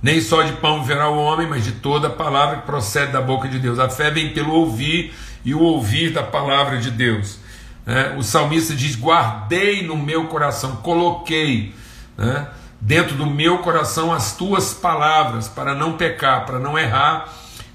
Nem 0.00 0.20
só 0.20 0.42
de 0.42 0.52
pão 0.54 0.84
verá 0.84 1.08
o 1.08 1.18
homem, 1.18 1.46
mas 1.46 1.64
de 1.64 1.72
toda 1.72 2.06
a 2.06 2.10
palavra 2.10 2.58
que 2.58 2.66
procede 2.66 3.12
da 3.12 3.20
boca 3.20 3.48
de 3.48 3.58
Deus. 3.58 3.78
A 3.78 3.88
fé 3.88 4.10
vem 4.10 4.32
pelo 4.32 4.52
ouvir 4.52 5.12
e 5.44 5.54
o 5.54 5.60
ouvir 5.60 6.12
da 6.12 6.22
palavra 6.22 6.78
de 6.78 6.90
Deus. 6.90 7.38
Né? 7.84 8.14
O 8.16 8.22
salmista 8.22 8.74
diz: 8.74 8.94
Guardei 8.94 9.84
no 9.84 9.96
meu 9.96 10.26
coração, 10.26 10.76
coloquei 10.76 11.74
né, 12.16 12.46
dentro 12.80 13.16
do 13.16 13.26
meu 13.26 13.58
coração 13.58 14.12
as 14.12 14.36
tuas 14.36 14.72
palavras, 14.72 15.48
para 15.48 15.74
não 15.74 15.94
pecar, 15.94 16.46
para 16.46 16.60
não 16.60 16.78
errar 16.78 17.28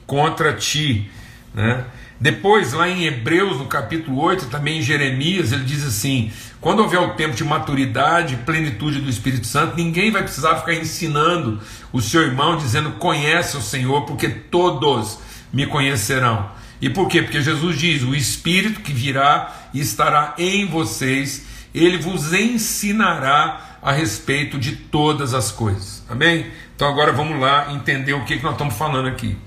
contra 0.07 0.53
ti. 0.53 1.12
Né? 1.53 1.83
Depois, 2.24 2.72
lá 2.72 2.88
em 2.88 3.03
Hebreus, 3.03 3.58
no 3.58 3.65
capítulo 3.65 4.18
8, 4.22 4.46
também 4.46 4.80
em 4.80 4.82
Jeremias, 4.82 5.51
ele 5.51 5.65
diz 5.65 5.86
assim: 5.86 6.32
quando 6.62 6.80
houver 6.80 7.01
o 7.01 7.15
tempo 7.15 7.36
de 7.36 7.44
maturidade, 7.44 8.38
plenitude 8.46 9.01
do 9.01 9.10
Espírito 9.10 9.46
Santo, 9.46 9.75
ninguém 9.75 10.10
vai 10.10 10.24
precisar 10.24 10.56
ficar 10.56 10.74
ensinando 10.74 11.60
o 11.92 12.00
seu 12.00 12.22
irmão, 12.22 12.56
dizendo 12.56 12.92
conhece 12.92 13.58
o 13.58 13.62
Senhor, 13.62 14.06
porque 14.06 14.30
todos 14.30 15.20
me 15.51 15.68
conhecerão. 15.68 16.50
E 16.80 16.89
por 16.89 17.10
quê? 17.10 17.22
Porque 17.22 17.42
Jesus 17.42 17.77
diz: 17.77 18.03
o 18.03 18.15
Espírito 18.15 18.80
que 18.80 18.94
virá 18.94 19.53
e 19.74 19.82
estará 19.82 20.34
em 20.38 20.65
vocês, 20.65 21.46
ele 21.75 21.98
vos 21.98 22.32
ensinará 22.32 23.80
a 23.82 23.92
respeito 23.92 24.58
de 24.58 24.77
todas 24.77 25.34
as 25.34 25.51
coisas. 25.51 26.06
Amém? 26.08 26.46
Então 26.74 26.88
agora 26.88 27.12
vamos 27.12 27.38
lá 27.38 27.74
entender 27.74 28.13
o 28.13 28.24
que, 28.24 28.38
que 28.38 28.44
nós 28.44 28.53
estamos 28.53 28.77
falando 28.77 29.10
aqui. 29.10 29.38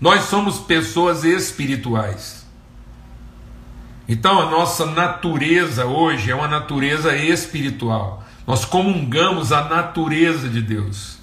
Nós 0.00 0.22
somos 0.24 0.58
pessoas 0.58 1.24
espirituais. 1.24 2.46
Então 4.08 4.40
a 4.40 4.50
nossa 4.50 4.86
natureza 4.86 5.84
hoje 5.84 6.30
é 6.30 6.34
uma 6.34 6.48
natureza 6.48 7.14
espiritual. 7.14 8.24
Nós 8.46 8.64
comungamos 8.64 9.52
a 9.52 9.68
natureza 9.68 10.48
de 10.48 10.62
Deus. 10.62 11.18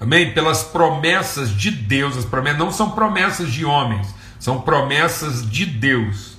Amém? 0.00 0.34
Pelas 0.34 0.64
promessas 0.64 1.50
de 1.50 1.70
Deus. 1.70 2.16
As 2.16 2.24
promessas 2.24 2.58
não 2.58 2.72
são 2.72 2.90
promessas 2.90 3.52
de 3.52 3.64
homens, 3.64 4.12
são 4.38 4.60
promessas 4.60 5.48
de 5.48 5.64
Deus. 5.64 6.38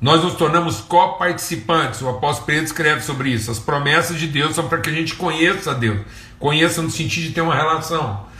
Nós 0.00 0.22
nos 0.22 0.34
tornamos 0.34 0.80
coparticipantes. 0.80 2.00
O 2.00 2.08
apóstolo 2.08 2.46
Pedro 2.46 2.64
escreve 2.64 3.02
sobre 3.02 3.30
isso. 3.30 3.50
As 3.50 3.58
promessas 3.58 4.18
de 4.18 4.28
Deus 4.28 4.54
são 4.54 4.68
para 4.68 4.80
que 4.80 4.90
a 4.90 4.92
gente 4.92 5.14
conheça 5.14 5.72
a 5.72 5.74
Deus. 5.74 6.00
Conheça 6.38 6.80
no 6.80 6.90
sentido 6.90 7.28
de 7.28 7.32
ter 7.32 7.40
uma 7.40 7.54
relação 7.54 8.31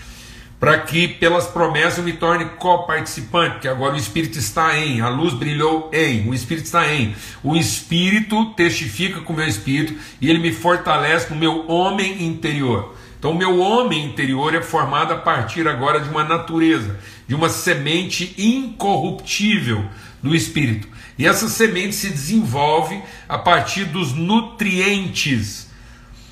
para 0.62 0.78
que 0.78 1.08
pelas 1.08 1.48
promessas 1.48 2.04
me 2.04 2.12
torne 2.12 2.44
coparticipante, 2.50 3.58
que 3.58 3.66
agora 3.66 3.94
o 3.94 3.98
Espírito 3.98 4.38
está 4.38 4.78
em, 4.78 5.00
a 5.00 5.08
luz 5.08 5.34
brilhou 5.34 5.90
em, 5.92 6.28
o 6.28 6.32
Espírito 6.32 6.66
está 6.66 6.86
em. 6.94 7.16
O 7.42 7.56
Espírito 7.56 8.54
testifica 8.54 9.20
com 9.22 9.32
o 9.32 9.36
meu 9.36 9.48
Espírito 9.48 10.00
e 10.20 10.30
ele 10.30 10.38
me 10.38 10.52
fortalece 10.52 11.34
no 11.34 11.40
meu 11.40 11.68
homem 11.68 12.22
interior. 12.22 12.94
Então, 13.18 13.32
o 13.32 13.36
meu 13.36 13.58
homem 13.58 14.06
interior 14.06 14.54
é 14.54 14.62
formado 14.62 15.12
a 15.12 15.18
partir 15.18 15.66
agora 15.66 15.98
de 15.98 16.08
uma 16.08 16.22
natureza, 16.22 16.96
de 17.26 17.34
uma 17.34 17.48
semente 17.48 18.32
incorruptível 18.38 19.84
do 20.22 20.32
Espírito. 20.32 20.86
E 21.18 21.26
essa 21.26 21.48
semente 21.48 21.96
se 21.96 22.08
desenvolve 22.08 23.02
a 23.28 23.36
partir 23.36 23.86
dos 23.86 24.12
nutrientes 24.12 25.68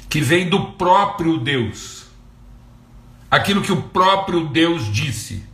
que 0.08 0.20
vêm 0.20 0.48
do 0.48 0.66
próprio 0.74 1.36
Deus 1.36 1.99
aquilo 3.30 3.62
que 3.62 3.72
o 3.72 3.82
próprio 3.82 4.48
Deus 4.48 4.92
disse. 4.92 5.44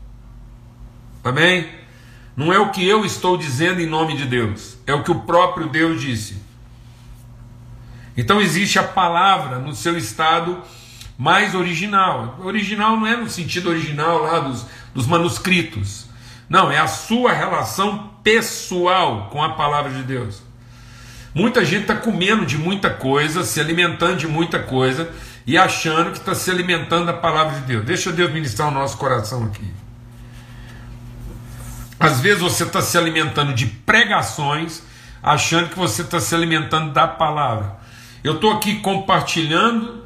Amém? 1.22 1.68
Não 2.36 2.52
é 2.52 2.58
o 2.58 2.70
que 2.70 2.86
eu 2.86 3.04
estou 3.04 3.36
dizendo 3.36 3.80
em 3.80 3.86
nome 3.86 4.16
de 4.16 4.26
Deus, 4.26 4.78
é 4.86 4.94
o 4.94 5.02
que 5.02 5.10
o 5.10 5.20
próprio 5.20 5.68
Deus 5.68 6.00
disse. 6.00 6.44
Então 8.16 8.40
existe 8.40 8.78
a 8.78 8.84
palavra 8.84 9.58
no 9.58 9.74
seu 9.74 9.96
estado 9.96 10.62
mais 11.18 11.54
original. 11.54 12.38
Original 12.42 12.96
não 12.96 13.06
é 13.06 13.16
no 13.16 13.28
sentido 13.28 13.68
original 13.68 14.22
lá 14.22 14.38
dos, 14.38 14.66
dos 14.94 15.06
manuscritos. 15.06 16.06
Não, 16.48 16.70
é 16.70 16.78
a 16.78 16.86
sua 16.86 17.32
relação 17.32 18.10
pessoal 18.22 19.28
com 19.30 19.42
a 19.42 19.50
palavra 19.50 19.92
de 19.92 20.02
Deus. 20.02 20.42
Muita 21.34 21.64
gente 21.64 21.82
está 21.82 21.94
comendo 21.94 22.46
de 22.46 22.56
muita 22.56 22.88
coisa, 22.88 23.44
se 23.44 23.60
alimentando 23.60 24.16
de 24.16 24.26
muita 24.26 24.58
coisa, 24.58 25.12
e 25.46 25.56
achando 25.56 26.10
que 26.10 26.18
está 26.18 26.34
se 26.34 26.50
alimentando 26.50 27.06
da 27.06 27.12
palavra 27.12 27.60
de 27.60 27.66
Deus. 27.66 27.84
Deixa 27.84 28.12
Deus 28.12 28.32
ministrar 28.32 28.68
o 28.68 28.72
nosso 28.72 28.96
coração 28.96 29.44
aqui. 29.44 29.72
Às 31.98 32.20
vezes 32.20 32.42
você 32.42 32.64
está 32.64 32.82
se 32.82 32.98
alimentando 32.98 33.54
de 33.54 33.66
pregações, 33.66 34.82
achando 35.22 35.70
que 35.70 35.78
você 35.78 36.02
está 36.02 36.20
se 36.20 36.34
alimentando 36.34 36.92
da 36.92 37.06
palavra. 37.06 37.76
Eu 38.24 38.34
estou 38.34 38.52
aqui 38.52 38.80
compartilhando 38.80 40.04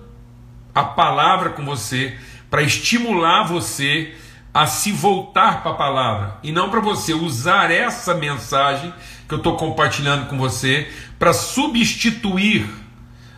a 0.74 0.84
palavra 0.84 1.50
com 1.50 1.64
você 1.64 2.16
para 2.50 2.62
estimular 2.62 3.44
você 3.44 4.14
a 4.52 4.66
se 4.66 4.92
voltar 4.92 5.62
para 5.62 5.72
a 5.72 5.74
palavra 5.74 6.38
e 6.42 6.52
não 6.52 6.70
para 6.70 6.80
você 6.80 7.14
usar 7.14 7.70
essa 7.70 8.14
mensagem 8.14 8.92
que 9.28 9.34
eu 9.34 9.38
estou 9.38 9.56
compartilhando 9.56 10.26
com 10.26 10.36
você 10.36 10.90
para 11.18 11.32
substituir 11.32 12.68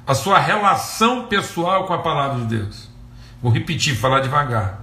a 0.07 0.15
sua 0.15 0.39
relação 0.39 1.27
pessoal 1.27 1.87
com 1.87 1.95
a 1.95 1.99
palavra 1.99 2.41
de 2.41 2.57
Deus. 2.57 2.91
Vou 3.43 3.53
repetir, 3.53 3.97
falar 3.97 4.21
devagar. 4.21 4.81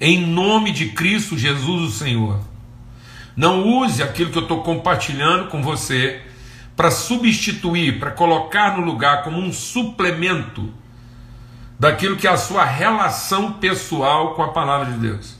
Em 0.00 0.26
nome 0.26 0.72
de 0.72 0.90
Cristo 0.90 1.38
Jesus, 1.38 1.94
o 1.94 1.98
Senhor. 1.98 2.40
Não 3.36 3.66
use 3.66 4.02
aquilo 4.02 4.30
que 4.30 4.38
eu 4.38 4.42
estou 4.42 4.62
compartilhando 4.62 5.48
com 5.48 5.62
você 5.62 6.20
para 6.76 6.90
substituir, 6.90 7.98
para 7.98 8.10
colocar 8.10 8.76
no 8.76 8.84
lugar 8.84 9.22
como 9.22 9.38
um 9.38 9.52
suplemento 9.52 10.72
daquilo 11.78 12.16
que 12.16 12.26
é 12.26 12.30
a 12.30 12.36
sua 12.36 12.64
relação 12.64 13.54
pessoal 13.54 14.34
com 14.34 14.42
a 14.42 14.48
palavra 14.48 14.92
de 14.92 14.98
Deus. 14.98 15.36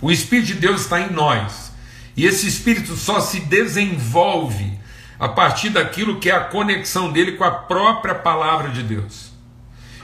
O 0.00 0.10
Espírito 0.10 0.48
de 0.48 0.54
Deus 0.54 0.82
está 0.82 1.00
em 1.00 1.10
nós. 1.10 1.72
E 2.16 2.24
esse 2.24 2.48
Espírito 2.48 2.96
só 2.96 3.20
se 3.20 3.40
desenvolve 3.40 4.78
a 5.18 5.28
partir 5.28 5.70
daquilo 5.70 6.20
que 6.20 6.30
é 6.30 6.34
a 6.34 6.44
conexão 6.44 7.10
dele 7.10 7.32
com 7.32 7.44
a 7.44 7.50
própria 7.50 8.14
palavra 8.14 8.70
de 8.70 8.82
Deus. 8.82 9.32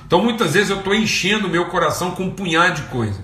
Então 0.06 0.22
muitas 0.22 0.54
vezes 0.54 0.70
eu 0.70 0.78
estou 0.78 0.94
enchendo 0.94 1.46
o 1.46 1.50
meu 1.50 1.66
coração 1.66 2.12
com 2.12 2.24
um 2.24 2.30
punhado 2.30 2.82
de 2.82 2.88
coisa. 2.88 3.22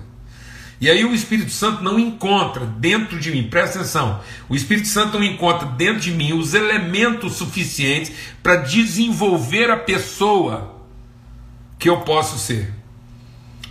E 0.79 0.89
aí 0.89 1.05
o 1.05 1.13
Espírito 1.13 1.51
Santo 1.51 1.83
não 1.83 1.99
encontra 1.99 2.65
dentro 2.65 3.19
de 3.19 3.29
mim, 3.29 3.43
presta 3.43 3.79
atenção, 3.79 4.19
o 4.49 4.55
Espírito 4.55 4.87
Santo 4.87 5.19
não 5.19 5.23
encontra 5.23 5.67
dentro 5.67 6.01
de 6.01 6.11
mim 6.11 6.33
os 6.33 6.55
elementos 6.55 7.33
suficientes 7.33 8.11
para 8.41 8.55
desenvolver 8.55 9.69
a 9.69 9.77
pessoa 9.77 10.81
que 11.77 11.87
eu 11.87 12.01
posso 12.01 12.39
ser. 12.39 12.73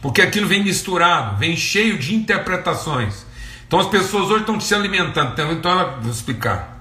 Porque 0.01 0.23
aquilo 0.23 0.47
vem 0.47 0.63
misturado, 0.63 1.37
vem 1.37 1.57
cheio 1.57 1.99
de 1.99 2.15
interpretações. 2.15 3.27
Então 3.67 3.81
as 3.81 3.87
pessoas 3.87 4.31
hoje 4.31 4.41
estão 4.41 4.59
se 4.61 4.75
alimentando. 4.75 5.33
Então, 5.33 5.53
então 5.53 6.01
vou 6.01 6.11
explicar. 6.11 6.80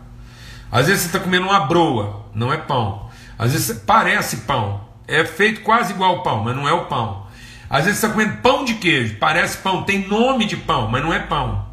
Às 0.71 0.87
vezes 0.87 1.01
você 1.01 1.07
está 1.07 1.19
comendo 1.19 1.47
uma 1.47 1.61
broa, 1.61 2.25
não 2.33 2.53
é 2.53 2.57
pão. 2.57 3.09
Às 3.37 3.53
vezes 3.53 3.81
parece 3.85 4.37
pão, 4.37 4.81
é 5.07 5.25
feito 5.25 5.61
quase 5.61 5.93
igual 5.93 6.17
ao 6.17 6.23
pão, 6.23 6.43
mas 6.43 6.55
não 6.55 6.67
é 6.67 6.73
o 6.73 6.85
pão. 6.85 7.27
Às 7.69 7.85
vezes 7.85 7.99
você 7.99 8.05
está 8.05 8.15
comendo 8.15 8.41
pão 8.41 8.65
de 8.65 8.75
queijo, 8.75 9.17
parece 9.19 9.57
pão, 9.57 9.83
tem 9.83 10.07
nome 10.07 10.45
de 10.45 10.57
pão, 10.57 10.89
mas 10.89 11.03
não 11.03 11.13
é 11.13 11.19
pão. 11.19 11.67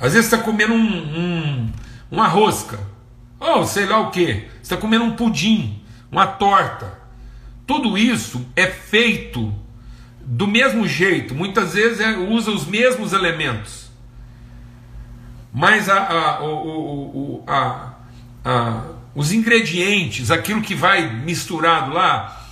Às 0.00 0.12
vezes 0.12 0.28
você 0.28 0.36
está 0.36 0.44
comendo 0.44 0.74
um, 0.74 0.78
um, 0.78 1.72
uma 2.10 2.26
rosca, 2.28 2.78
ou 3.38 3.64
sei 3.64 3.86
lá 3.86 4.00
o 4.00 4.10
que, 4.10 4.26
você 4.26 4.48
está 4.62 4.76
comendo 4.76 5.04
um 5.04 5.16
pudim, 5.16 5.82
uma 6.10 6.26
torta. 6.26 6.98
Tudo 7.66 7.96
isso 7.96 8.46
é 8.54 8.66
feito 8.66 9.54
do 10.20 10.46
mesmo 10.46 10.86
jeito, 10.86 11.34
muitas 11.34 11.74
vezes 11.74 12.00
é, 12.00 12.16
usa 12.16 12.50
os 12.50 12.66
mesmos 12.66 13.12
elementos. 13.12 13.90
Mas 15.54 15.88
a, 15.88 15.98
a, 15.98 16.40
o, 16.42 16.56
o, 16.56 17.44
a, 17.46 17.92
a, 18.44 18.82
os 19.14 19.30
ingredientes, 19.30 20.32
aquilo 20.32 20.60
que 20.60 20.74
vai 20.74 21.08
misturado 21.08 21.92
lá, 21.92 22.44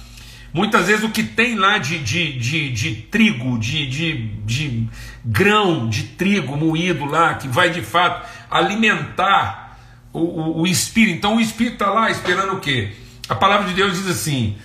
muitas 0.55 0.87
vezes 0.87 1.03
o 1.03 1.11
que 1.11 1.25
tem 1.25 1.57
lá 1.57 1.79
de, 1.79 1.99
de, 1.99 2.39
de, 2.39 2.71
de 2.71 2.95
trigo, 2.95 3.59
de, 3.59 3.89
de, 3.89 4.27
de 4.45 4.89
grão 5.25 5.89
de 5.89 6.05
trigo 6.05 6.57
moído 6.57 7.05
lá, 7.05 7.35
que 7.35 7.49
vai 7.49 7.71
de 7.71 7.83
fato 7.83 8.25
alimentar 8.49 9.77
o, 10.13 10.21
o, 10.21 10.61
o 10.61 10.67
espírito. 10.67 11.17
Então 11.17 11.37
o 11.39 11.41
espírito 11.41 11.75
está 11.75 11.91
lá 11.91 12.09
esperando 12.09 12.53
o 12.53 12.61
quê? 12.61 12.93
A 13.29 13.35
palavra 13.35 13.67
de 13.67 13.75
Deus 13.75 13.95
diz 13.95 14.07
assim: 14.07 14.57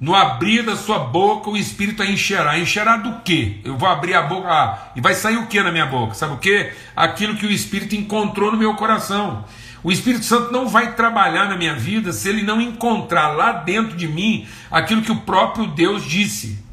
no 0.00 0.14
abrir 0.14 0.62
da 0.62 0.76
sua 0.76 0.98
boca 0.98 1.50
o 1.50 1.56
Espírito 1.56 2.02
a 2.02 2.06
encherá. 2.06 2.58
Encherá 2.58 2.96
do 2.96 3.20
quê? 3.20 3.60
Eu 3.64 3.76
vou 3.76 3.88
abrir 3.88 4.14
a 4.14 4.22
boca 4.22 4.48
ah, 4.48 4.92
e 4.94 5.00
vai 5.00 5.14
sair 5.14 5.36
o 5.36 5.46
que 5.46 5.62
na 5.62 5.72
minha 5.72 5.86
boca? 5.86 6.14
Sabe 6.14 6.34
o 6.34 6.38
que? 6.38 6.70
Aquilo 6.94 7.36
que 7.36 7.46
o 7.46 7.50
Espírito 7.50 7.94
encontrou 7.94 8.52
no 8.52 8.58
meu 8.58 8.74
coração. 8.74 9.44
O 9.82 9.92
Espírito 9.92 10.24
Santo 10.24 10.52
não 10.52 10.68
vai 10.68 10.94
trabalhar 10.94 11.48
na 11.48 11.56
minha 11.56 11.74
vida 11.74 12.12
se 12.12 12.28
ele 12.28 12.42
não 12.42 12.60
encontrar 12.60 13.28
lá 13.28 13.52
dentro 13.52 13.96
de 13.96 14.08
mim 14.08 14.46
aquilo 14.70 15.02
que 15.02 15.12
o 15.12 15.20
próprio 15.20 15.66
Deus 15.68 16.04
disse. 16.04 16.64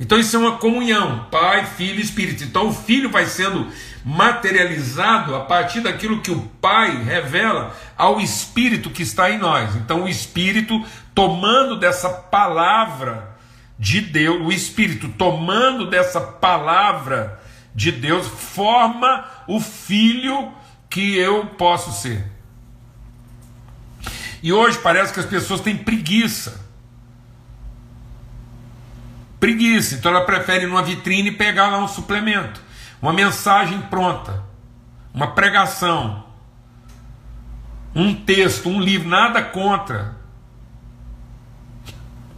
Então 0.00 0.18
isso 0.18 0.34
é 0.34 0.38
uma 0.38 0.56
comunhão, 0.56 1.26
Pai, 1.30 1.66
Filho 1.66 2.00
e 2.00 2.02
Espírito. 2.02 2.42
Então 2.42 2.68
o 2.68 2.72
Filho 2.72 3.10
vai 3.10 3.26
sendo 3.26 3.68
materializado 4.04 5.34
a 5.34 5.40
partir 5.40 5.80
daquilo 5.80 6.20
que 6.20 6.30
o 6.30 6.40
Pai 6.60 7.02
revela 7.04 7.74
ao 7.96 8.20
Espírito 8.20 8.90
que 8.90 9.02
está 9.02 9.30
em 9.30 9.38
nós. 9.38 9.76
Então 9.76 10.04
o 10.04 10.08
Espírito 10.08 10.84
tomando 11.14 11.78
dessa 11.78 12.10
palavra 12.10 13.36
de 13.78 14.00
Deus, 14.00 14.44
o 14.44 14.52
Espírito 14.52 15.08
tomando 15.10 15.88
dessa 15.88 16.20
palavra 16.20 17.40
de 17.74 17.92
Deus, 17.92 18.26
forma 18.26 19.24
o 19.46 19.60
filho 19.60 20.52
que 20.88 21.16
eu 21.16 21.46
posso 21.46 21.92
ser. 21.92 22.32
E 24.42 24.52
hoje 24.52 24.78
parece 24.78 25.12
que 25.12 25.20
as 25.20 25.26
pessoas 25.26 25.60
têm 25.60 25.76
preguiça. 25.76 26.62
Preguiça, 29.40 29.94
então 29.94 30.10
ela 30.10 30.24
prefere 30.24 30.64
ir 30.64 30.68
numa 30.68 30.82
vitrine 30.82 31.30
pegar 31.32 31.68
lá 31.68 31.78
um 31.78 31.88
suplemento, 31.88 32.60
uma 33.00 33.12
mensagem 33.12 33.80
pronta, 33.82 34.42
uma 35.12 35.32
pregação, 35.32 36.24
um 37.94 38.14
texto, 38.14 38.68
um 38.68 38.80
livro, 38.80 39.08
nada 39.08 39.42
contra 39.42 40.23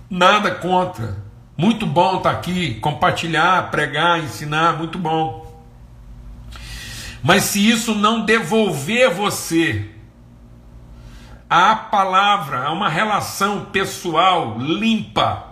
Nada 0.09 0.51
contra. 0.53 1.16
Muito 1.57 1.87
bom 1.87 2.19
estar 2.19 2.33
tá 2.33 2.38
aqui, 2.38 2.75
compartilhar, 2.77 3.71
pregar, 3.71 4.23
ensinar, 4.23 4.77
muito 4.77 4.99
bom. 4.99 5.47
Mas 7.23 7.45
se 7.45 7.69
isso 7.69 7.95
não 7.95 8.25
devolver 8.25 9.11
você 9.11 9.90
a 11.49 11.75
palavra, 11.75 12.64
a 12.64 12.73
uma 12.73 12.88
relação 12.88 13.66
pessoal 13.66 14.59
limpa, 14.59 15.47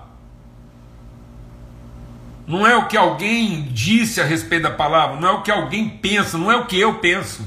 não 2.47 2.67
é 2.67 2.77
o 2.77 2.87
que 2.87 2.97
alguém 2.97 3.62
disse 3.73 4.21
a 4.21 4.25
respeito 4.25 4.64
da 4.64 4.71
palavra, 4.71 5.19
não 5.19 5.29
é 5.29 5.33
o 5.33 5.43
que 5.43 5.51
alguém 5.51 5.88
pensa, 5.88 6.37
não 6.37 6.53
é 6.53 6.57
o 6.57 6.67
que 6.67 6.79
eu 6.79 6.99
penso. 6.99 7.45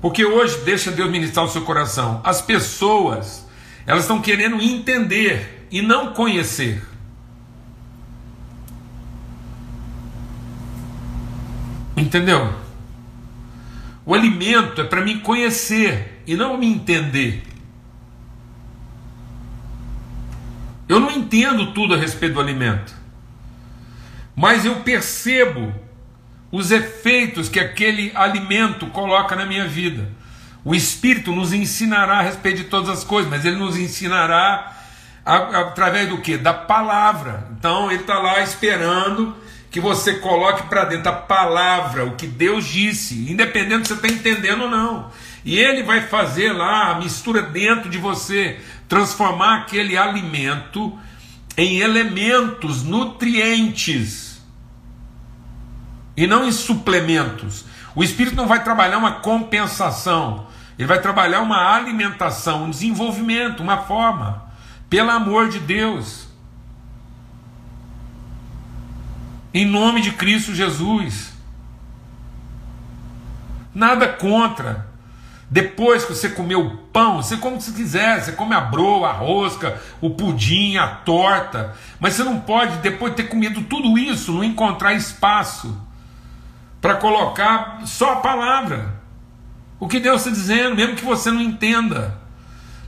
Porque 0.00 0.24
hoje, 0.24 0.58
deixa 0.64 0.90
Deus 0.90 1.10
ministrar 1.10 1.46
o 1.46 1.48
seu 1.48 1.62
coração, 1.62 2.20
as 2.22 2.42
pessoas 2.42 3.43
elas 3.86 4.04
estão 4.04 4.20
querendo 4.20 4.60
entender 4.62 5.66
e 5.70 5.82
não 5.82 6.12
conhecer. 6.12 6.82
Entendeu? 11.96 12.52
O 14.06 14.14
alimento 14.14 14.80
é 14.80 14.84
para 14.84 15.02
me 15.02 15.20
conhecer 15.20 16.22
e 16.26 16.36
não 16.36 16.58
me 16.58 16.66
entender. 16.66 17.42
Eu 20.88 21.00
não 21.00 21.10
entendo 21.10 21.72
tudo 21.72 21.94
a 21.94 21.96
respeito 21.96 22.34
do 22.34 22.40
alimento, 22.40 22.94
mas 24.36 24.66
eu 24.66 24.80
percebo 24.80 25.74
os 26.52 26.70
efeitos 26.70 27.48
que 27.48 27.58
aquele 27.58 28.12
alimento 28.14 28.86
coloca 28.88 29.34
na 29.34 29.46
minha 29.46 29.66
vida. 29.66 30.08
O 30.64 30.74
Espírito 30.74 31.32
nos 31.32 31.52
ensinará 31.52 32.18
a 32.18 32.22
respeito 32.22 32.58
de 32.58 32.64
todas 32.64 32.88
as 32.88 33.04
coisas, 33.04 33.30
mas 33.30 33.44
ele 33.44 33.56
nos 33.56 33.76
ensinará 33.76 34.72
através 35.24 36.08
do 36.08 36.18
que? 36.18 36.38
Da 36.38 36.54
palavra. 36.54 37.48
Então 37.58 37.90
ele 37.90 38.00
está 38.00 38.18
lá 38.18 38.40
esperando 38.40 39.36
que 39.70 39.80
você 39.80 40.14
coloque 40.14 40.62
para 40.68 40.84
dentro 40.84 41.10
a 41.10 41.14
palavra, 41.14 42.04
o 42.04 42.14
que 42.14 42.26
Deus 42.26 42.64
disse, 42.64 43.30
independente 43.30 43.88
se 43.88 43.94
você 43.94 44.06
está 44.06 44.08
entendendo 44.08 44.62
ou 44.62 44.70
não. 44.70 45.10
E 45.44 45.58
ele 45.58 45.82
vai 45.82 46.00
fazer 46.02 46.52
lá 46.52 46.92
a 46.92 46.94
mistura 46.94 47.42
dentro 47.42 47.90
de 47.90 47.98
você, 47.98 48.58
transformar 48.88 49.62
aquele 49.62 49.96
alimento 49.98 50.96
em 51.56 51.80
elementos 51.80 52.82
nutrientes 52.82 54.40
e 56.16 56.26
não 56.26 56.46
em 56.46 56.52
suplementos. 56.52 57.64
O 57.94 58.02
Espírito 58.02 58.36
não 58.36 58.46
vai 58.46 58.62
trabalhar 58.62 58.98
uma 58.98 59.20
compensação. 59.20 60.46
Ele 60.78 60.88
vai 60.88 61.00
trabalhar 61.00 61.40
uma 61.40 61.74
alimentação, 61.74 62.64
um 62.64 62.70
desenvolvimento, 62.70 63.62
uma 63.62 63.78
forma, 63.78 64.42
pelo 64.90 65.10
amor 65.10 65.48
de 65.48 65.60
Deus. 65.60 66.26
Em 69.52 69.64
nome 69.64 70.00
de 70.00 70.12
Cristo 70.12 70.52
Jesus. 70.52 71.32
Nada 73.72 74.08
contra. 74.08 74.92
Depois 75.48 76.04
que 76.04 76.12
você 76.12 76.30
comeu 76.30 76.66
o 76.66 76.76
pão, 76.88 77.22
você 77.22 77.36
come 77.36 77.54
o 77.54 77.58
que 77.58 77.64
você 77.64 77.72
quiser, 77.72 78.20
você 78.20 78.32
come 78.32 78.54
a 78.54 78.60
broa, 78.60 79.10
a 79.10 79.12
rosca, 79.12 79.80
o 80.00 80.10
pudim, 80.10 80.76
a 80.76 80.88
torta, 80.88 81.76
mas 82.00 82.14
você 82.14 82.24
não 82.24 82.40
pode, 82.40 82.78
depois 82.78 83.12
de 83.14 83.22
ter 83.22 83.28
comido 83.28 83.62
tudo 83.62 83.96
isso, 83.96 84.32
não 84.32 84.42
encontrar 84.42 84.94
espaço 84.94 85.80
para 86.80 86.96
colocar 86.96 87.82
só 87.84 88.14
a 88.14 88.16
palavra. 88.16 89.03
O 89.84 89.86
que 89.86 90.00
Deus 90.00 90.22
está 90.22 90.30
dizendo, 90.30 90.76
mesmo 90.76 90.96
que 90.96 91.04
você 91.04 91.30
não 91.30 91.42
entenda, 91.42 92.18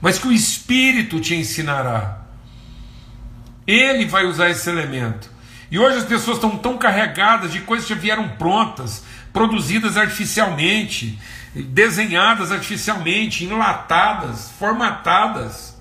mas 0.01 0.19
que 0.19 0.29
o 0.29 0.33
Espírito 0.33 1.21
te 1.21 1.35
ensinará. 1.35 2.23
Ele 3.67 4.07
vai 4.07 4.25
usar 4.25 4.49
esse 4.49 4.71
elemento. 4.71 5.31
E 5.71 5.79
hoje 5.79 5.99
as 5.99 6.07
pessoas 6.07 6.39
estão 6.39 6.57
tão 6.57 6.79
carregadas 6.79 7.53
de 7.53 7.61
coisas 7.61 7.87
que 7.87 7.95
vieram 7.95 8.31
prontas, 8.31 9.05
produzidas 9.31 9.99
artificialmente, 9.99 11.19
desenhadas 11.55 12.51
artificialmente, 12.51 13.45
enlatadas, 13.45 14.53
formatadas, 14.59 15.79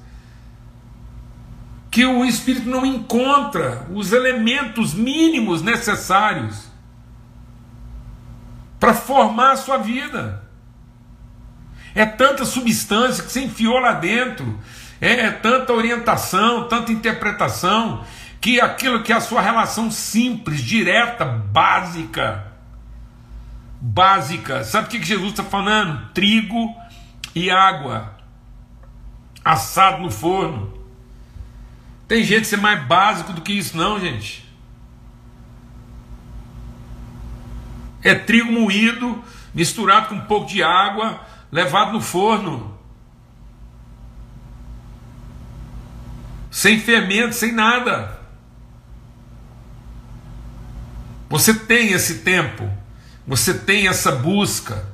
que 1.89 2.06
o 2.06 2.25
espírito 2.25 2.67
não 2.67 2.86
encontra 2.86 3.88
os 3.89 4.12
elementos 4.12 4.93
mínimos 4.93 5.62
necessários 5.62 6.65
para 8.78 8.93
formar 8.93 9.54
a 9.54 9.56
sua 9.56 9.78
vida. 9.78 10.43
É 11.96 12.06
tanta 12.06 12.44
substância 12.44 13.24
que 13.24 13.32
você 13.32 13.46
enfiou 13.46 13.80
lá 13.80 13.94
dentro, 13.94 14.60
é, 15.00 15.14
é 15.22 15.32
tanta 15.32 15.72
orientação, 15.72 16.68
tanta 16.68 16.92
interpretação, 16.92 18.06
que 18.42 18.60
aquilo 18.60 19.02
que 19.02 19.14
é 19.14 19.16
a 19.16 19.22
sua 19.22 19.42
relação 19.42 19.90
simples, 19.90 20.62
direta, 20.62 21.24
básica, 21.24 22.52
básica. 23.80 24.64
Sabe 24.66 24.88
o 24.88 24.90
que 24.90 25.02
Jesus 25.02 25.32
está 25.32 25.44
falando? 25.44 26.10
Trigo 26.14 26.76
e 27.34 27.50
água, 27.50 28.14
assado 29.44 30.04
no 30.04 30.12
forno. 30.12 30.74
Tem 32.08 32.24
jeito 32.24 32.42
de 32.42 32.48
ser 32.48 32.58
mais 32.58 32.84
básico 32.86 33.32
do 33.32 33.42
que 33.42 33.54
isso, 33.54 33.78
não, 33.78 34.00
gente. 34.00 34.46
É 38.04 38.14
trigo 38.14 38.52
moído, 38.52 39.24
misturado 39.54 40.10
com 40.10 40.16
um 40.16 40.22
pouco 40.22 40.46
de 40.48 40.62
água, 40.62 41.20
levado 41.52 41.94
no 41.94 42.02
forno. 42.02 42.78
Sem 46.52 46.80
fermento, 46.80 47.36
sem 47.36 47.52
nada. 47.52 48.20
Você 51.30 51.54
tem 51.54 51.92
esse 51.92 52.20
tempo, 52.20 52.70
você 53.28 53.54
tem 53.54 53.88
essa 53.88 54.12
busca, 54.12 54.86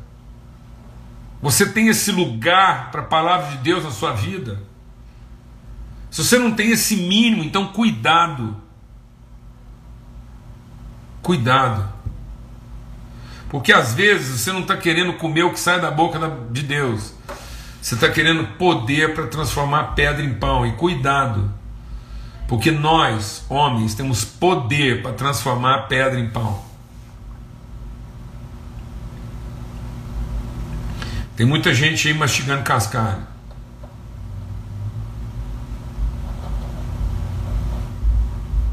você 1.42 1.70
tem 1.70 1.88
esse 1.88 2.12
lugar 2.12 2.90
para 2.92 3.02
a 3.02 3.06
palavra 3.06 3.52
de 3.52 3.58
Deus 3.58 3.84
na 3.84 3.92
sua 3.92 4.14
vida. 4.14 4.62
Se 6.10 6.24
você 6.24 6.38
não 6.38 6.52
tem 6.54 6.72
esse 6.72 6.96
mínimo, 6.96 7.44
então 7.44 7.68
cuidado. 7.68 8.62
Cuidado. 11.22 11.91
Porque 13.52 13.74
às 13.74 13.94
vezes 13.94 14.40
você 14.40 14.54
não 14.54 14.62
está 14.62 14.78
querendo 14.78 15.12
comer 15.18 15.44
o 15.44 15.52
que 15.52 15.60
sai 15.60 15.82
da 15.82 15.92
boca 15.92 16.18
de 16.52 16.64
Deus. 16.64 17.14
Você 17.82 17.96
está 17.96 18.10
querendo 18.10 18.48
poder 18.58 19.14
para 19.14 19.28
transformar 19.28 19.94
pedra 19.94 20.24
em 20.24 20.34
pão. 20.34 20.66
E 20.66 20.72
cuidado. 20.72 21.54
Porque 22.48 22.72
nós, 22.72 23.46
homens, 23.50 23.94
temos 23.94 24.24
poder 24.24 25.02
para 25.02 25.12
transformar 25.12 25.90
pedra 25.90 26.18
em 26.18 26.30
pão. 26.30 26.64
Tem 31.36 31.46
muita 31.46 31.74
gente 31.74 32.08
aí 32.08 32.14
mastigando 32.14 32.64
cascalho. 32.64 33.28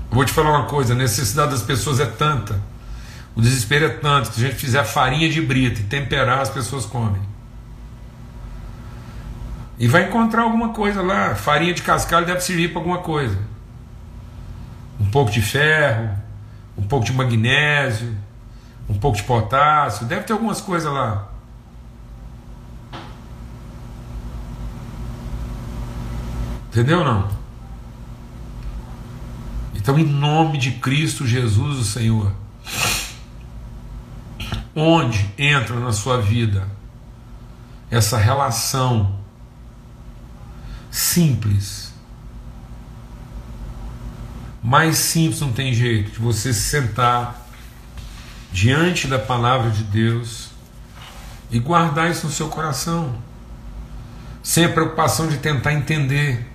Vou 0.09 0.25
te 0.25 0.33
falar 0.33 0.51
uma 0.51 0.67
coisa: 0.67 0.93
a 0.93 0.97
necessidade 0.97 1.51
das 1.51 1.63
pessoas 1.63 1.99
é 1.99 2.07
tanta, 2.07 2.63
o 3.39 3.41
desespero 3.41 3.85
é 3.85 3.89
tanto, 3.89 4.31
que 4.31 4.35
se 4.35 4.45
a 4.45 4.49
gente 4.49 4.59
fizer 4.59 4.83
farinha 4.83 5.31
de 5.31 5.41
brita 5.41 5.81
e 5.81 5.85
temperar, 5.85 6.41
as 6.41 6.51
pessoas 6.51 6.85
comem. 6.85 7.23
E 9.79 9.87
vai 9.87 10.09
encontrar 10.09 10.43
alguma 10.43 10.71
coisa 10.71 11.01
lá. 11.01 11.37
Farinha 11.37 11.73
de 11.73 11.83
cascalho 11.83 12.27
deve 12.27 12.41
servir 12.41 12.73
para 12.73 12.81
alguma 12.81 12.99
coisa. 12.99 13.39
Um 14.99 15.09
pouco 15.09 15.31
de 15.31 15.41
ferro, 15.41 16.11
um 16.77 16.83
pouco 16.83 17.07
de 17.07 17.13
magnésio, 17.13 18.13
um 18.89 18.99
pouco 18.99 19.17
de 19.17 19.23
potássio, 19.23 20.05
deve 20.07 20.25
ter 20.25 20.33
algumas 20.33 20.61
coisas 20.61 20.93
lá. 20.93 21.29
Entendeu 26.71 27.05
não? 27.05 27.29
Então, 29.77 29.97
em 29.97 30.05
nome 30.05 30.59
de 30.59 30.73
Cristo 30.73 31.25
Jesus, 31.25 31.79
o 31.79 31.85
Senhor, 31.85 32.33
onde 34.79 35.31
entra 35.37 35.79
na 35.79 35.93
sua 35.93 36.21
vida 36.21 36.69
essa 37.91 38.19
relação 38.19 39.19
simples, 40.91 41.93
mais 44.63 44.99
simples 44.99 45.41
não 45.41 45.53
tem 45.53 45.73
jeito 45.73 46.13
de 46.13 46.19
você 46.19 46.53
se 46.53 46.63
sentar 46.63 47.47
diante 48.53 49.07
da 49.07 49.19
palavra 49.19 49.71
de 49.71 49.85
Deus 49.85 50.51
e 51.51 51.59
guardar 51.59 52.11
isso 52.11 52.27
no 52.27 52.33
seu 52.33 52.49
coração, 52.49 53.15
sem 54.43 54.65
a 54.65 54.69
preocupação 54.69 55.29
de 55.29 55.39
tentar 55.39 55.73
entender, 55.73 56.47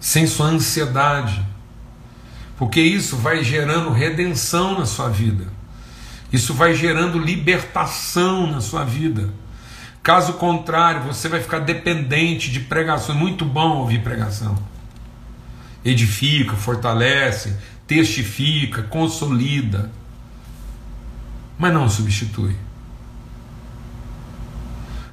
sem 0.00 0.26
sua 0.26 0.46
ansiedade 0.46 1.52
porque 2.62 2.80
isso 2.80 3.16
vai 3.16 3.42
gerando 3.42 3.90
redenção 3.90 4.78
na 4.78 4.86
sua 4.86 5.08
vida, 5.08 5.48
isso 6.32 6.54
vai 6.54 6.74
gerando 6.74 7.18
libertação 7.18 8.46
na 8.46 8.60
sua 8.60 8.84
vida. 8.84 9.28
Caso 10.02 10.34
contrário, 10.34 11.02
você 11.02 11.28
vai 11.28 11.40
ficar 11.40 11.60
dependente 11.60 12.50
de 12.50 12.60
pregações. 12.60 13.18
Muito 13.18 13.44
bom 13.44 13.78
ouvir 13.78 14.00
pregação. 14.00 14.56
Edifica, 15.84 16.56
fortalece, 16.56 17.56
testifica, 17.86 18.82
consolida, 18.82 19.90
mas 21.58 21.72
não 21.72 21.88
substitui. 21.88 22.56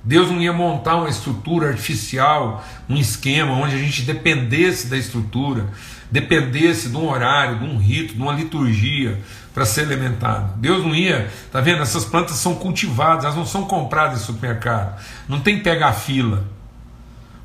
Deus 0.03 0.31
não 0.31 0.41
ia 0.41 0.53
montar 0.53 0.95
uma 0.95 1.09
estrutura 1.09 1.67
artificial, 1.67 2.65
um 2.87 2.95
esquema 2.97 3.51
onde 3.53 3.75
a 3.75 3.77
gente 3.77 4.03
dependesse 4.03 4.87
da 4.87 4.97
estrutura, 4.97 5.69
dependesse 6.11 6.89
de 6.89 6.97
um 6.97 7.07
horário, 7.07 7.59
de 7.59 7.65
um 7.65 7.77
rito, 7.77 8.13
de 8.13 8.21
uma 8.21 8.33
liturgia 8.33 9.19
para 9.53 9.65
ser 9.65 9.81
alimentado. 9.81 10.53
Deus 10.57 10.83
não 10.83 10.95
ia, 10.95 11.29
tá 11.51 11.61
vendo? 11.61 11.81
Essas 11.81 12.05
plantas 12.05 12.37
são 12.37 12.55
cultivadas, 12.55 13.25
elas 13.25 13.35
não 13.35 13.45
são 13.45 13.65
compradas 13.65 14.21
em 14.21 14.25
supermercado, 14.25 14.99
não 15.27 15.39
tem 15.39 15.59
pegar 15.59 15.93
fila. 15.93 16.43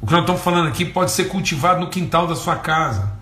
O 0.01 0.07
que 0.07 0.13
nós 0.13 0.23
estamos 0.23 0.43
falando 0.43 0.69
aqui 0.69 0.85
pode 0.85 1.11
ser 1.11 1.25
cultivado 1.25 1.81
no 1.81 1.89
quintal 1.89 2.27
da 2.27 2.37
sua 2.37 2.57
casa. 2.57 3.13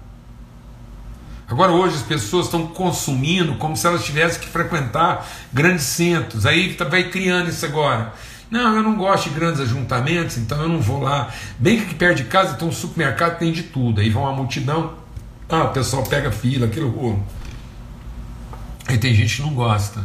Agora 1.49 1.71
hoje 1.71 1.97
as 1.97 2.03
pessoas 2.03 2.47
estão 2.47 2.67
consumindo 2.67 3.55
como 3.57 3.77
se 3.77 3.87
elas 3.87 4.05
tivessem 4.05 4.41
que 4.41 4.49
frequentar 4.49 5.27
grandes 5.53 5.85
centros. 5.85 6.47
Aí 6.47 6.77
vai 6.89 7.11
criando 7.11 7.51
isso 7.51 7.65
agora. 7.67 8.13
Não, 8.51 8.77
eu 8.77 8.83
não 8.83 8.97
gosto 8.97 9.29
de 9.29 9.35
grandes 9.35 9.61
ajuntamentos, 9.61 10.37
então 10.39 10.61
eu 10.61 10.69
não 10.69 10.81
vou 10.81 11.01
lá. 11.01 11.31
Bem 11.59 11.81
que 11.81 11.95
perto 11.95 12.19
de 12.19 12.25
casa 12.25 12.55
tem 12.55 12.67
um 12.67 12.73
supermercado, 12.73 13.39
tem 13.39 13.53
de 13.53 13.63
tudo. 13.63 14.01
Aí 14.01 14.11
vão 14.11 14.25
uma 14.25 14.33
multidão, 14.33 14.95
ah, 15.53 15.65
o 15.65 15.73
pessoal 15.73 16.03
pega 16.03 16.33
fila, 16.33 16.67
aquele 16.67 16.87
rolo. 16.87 17.23
Aí 18.89 18.97
tem 18.97 19.15
gente 19.15 19.37
que 19.37 19.43
não 19.43 19.53
gosta. 19.53 20.03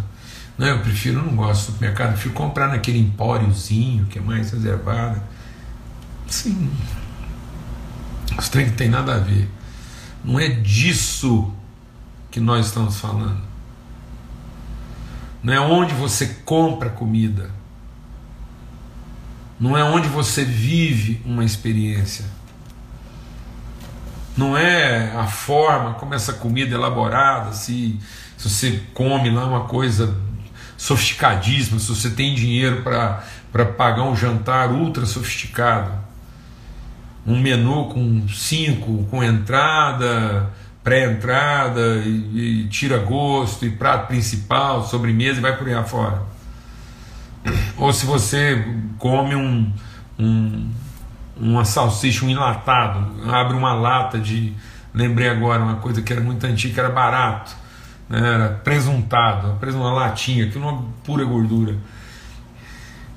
Não, 0.57 0.67
eu 0.67 0.79
prefiro, 0.81 1.23
não 1.23 1.35
gosto 1.37 1.59
de 1.61 1.65
supermercado, 1.67 2.11
prefiro 2.11 2.33
comprar 2.33 2.67
naquele 2.67 2.99
empóriozinho 2.99 4.05
que 4.07 4.19
é 4.19 4.21
mais 4.21 4.51
reservado. 4.51 5.21
Sim. 6.27 6.69
Os 8.37 8.49
trem 8.49 8.65
que 8.65 8.75
tem 8.75 8.89
nada 8.89 9.15
a 9.15 9.19
ver. 9.19 9.49
Não 10.21 10.37
é 10.37 10.49
disso 10.49 11.53
que 12.29 12.41
nós 12.41 12.65
estamos 12.65 12.99
falando. 12.99 13.41
Não 15.41 15.53
é 15.53 15.61
onde 15.61 15.93
você 15.93 16.27
compra 16.43 16.89
comida. 16.89 17.49
Não 19.57 19.77
é 19.77 19.83
onde 19.83 20.09
você 20.09 20.43
vive 20.43 21.21
uma 21.25 21.45
experiência 21.45 22.36
não 24.37 24.55
é 24.55 25.11
a 25.15 25.25
forma 25.25 25.95
como 25.95 26.13
essa 26.13 26.33
comida 26.33 26.71
é 26.71 26.77
elaborada, 26.77 27.51
se, 27.53 27.99
se 28.37 28.49
você 28.49 28.81
come 28.93 29.31
lá 29.31 29.45
uma 29.45 29.61
coisa 29.61 30.15
sofisticadíssima, 30.77 31.79
se 31.79 31.89
você 31.89 32.11
tem 32.11 32.35
dinheiro 32.35 32.83
para 32.83 33.65
pagar 33.65 34.03
um 34.03 34.15
jantar 34.15 34.71
ultra 34.71 35.05
sofisticado, 35.05 35.91
um 37.25 37.39
menu 37.39 37.85
com 37.89 38.27
cinco, 38.29 39.05
com 39.09 39.23
entrada, 39.23 40.53
pré-entrada, 40.83 41.97
e, 42.05 42.61
e, 42.63 42.67
tira 42.69 42.99
gosto, 42.99 43.65
e 43.65 43.71
prato 43.71 44.07
principal, 44.07 44.85
sobremesa 44.85 45.39
e 45.39 45.41
vai 45.41 45.57
por 45.57 45.67
aí 45.67 45.73
afora. 45.73 46.21
Ou 47.75 47.91
se 47.91 48.05
você 48.05 48.63
come 48.97 49.35
um, 49.35 49.73
um 50.17 50.69
uma 51.39 51.65
salsicha, 51.65 52.25
um 52.25 52.29
enlatado, 52.29 53.29
abre 53.31 53.55
uma 53.55 53.73
lata 53.73 54.19
de. 54.19 54.53
Lembrei 54.93 55.29
agora 55.29 55.63
uma 55.63 55.75
coisa 55.75 56.01
que 56.01 56.11
era 56.11 56.21
muito 56.21 56.45
antiga, 56.45 56.81
era 56.81 56.89
barato, 56.89 57.55
né? 58.09 58.19
era 58.19 58.49
presuntado, 58.49 59.57
uma 59.75 59.93
latinha, 59.93 60.45
aquilo 60.45 60.67
uma 60.67 60.83
pura 61.03 61.23
gordura. 61.23 61.77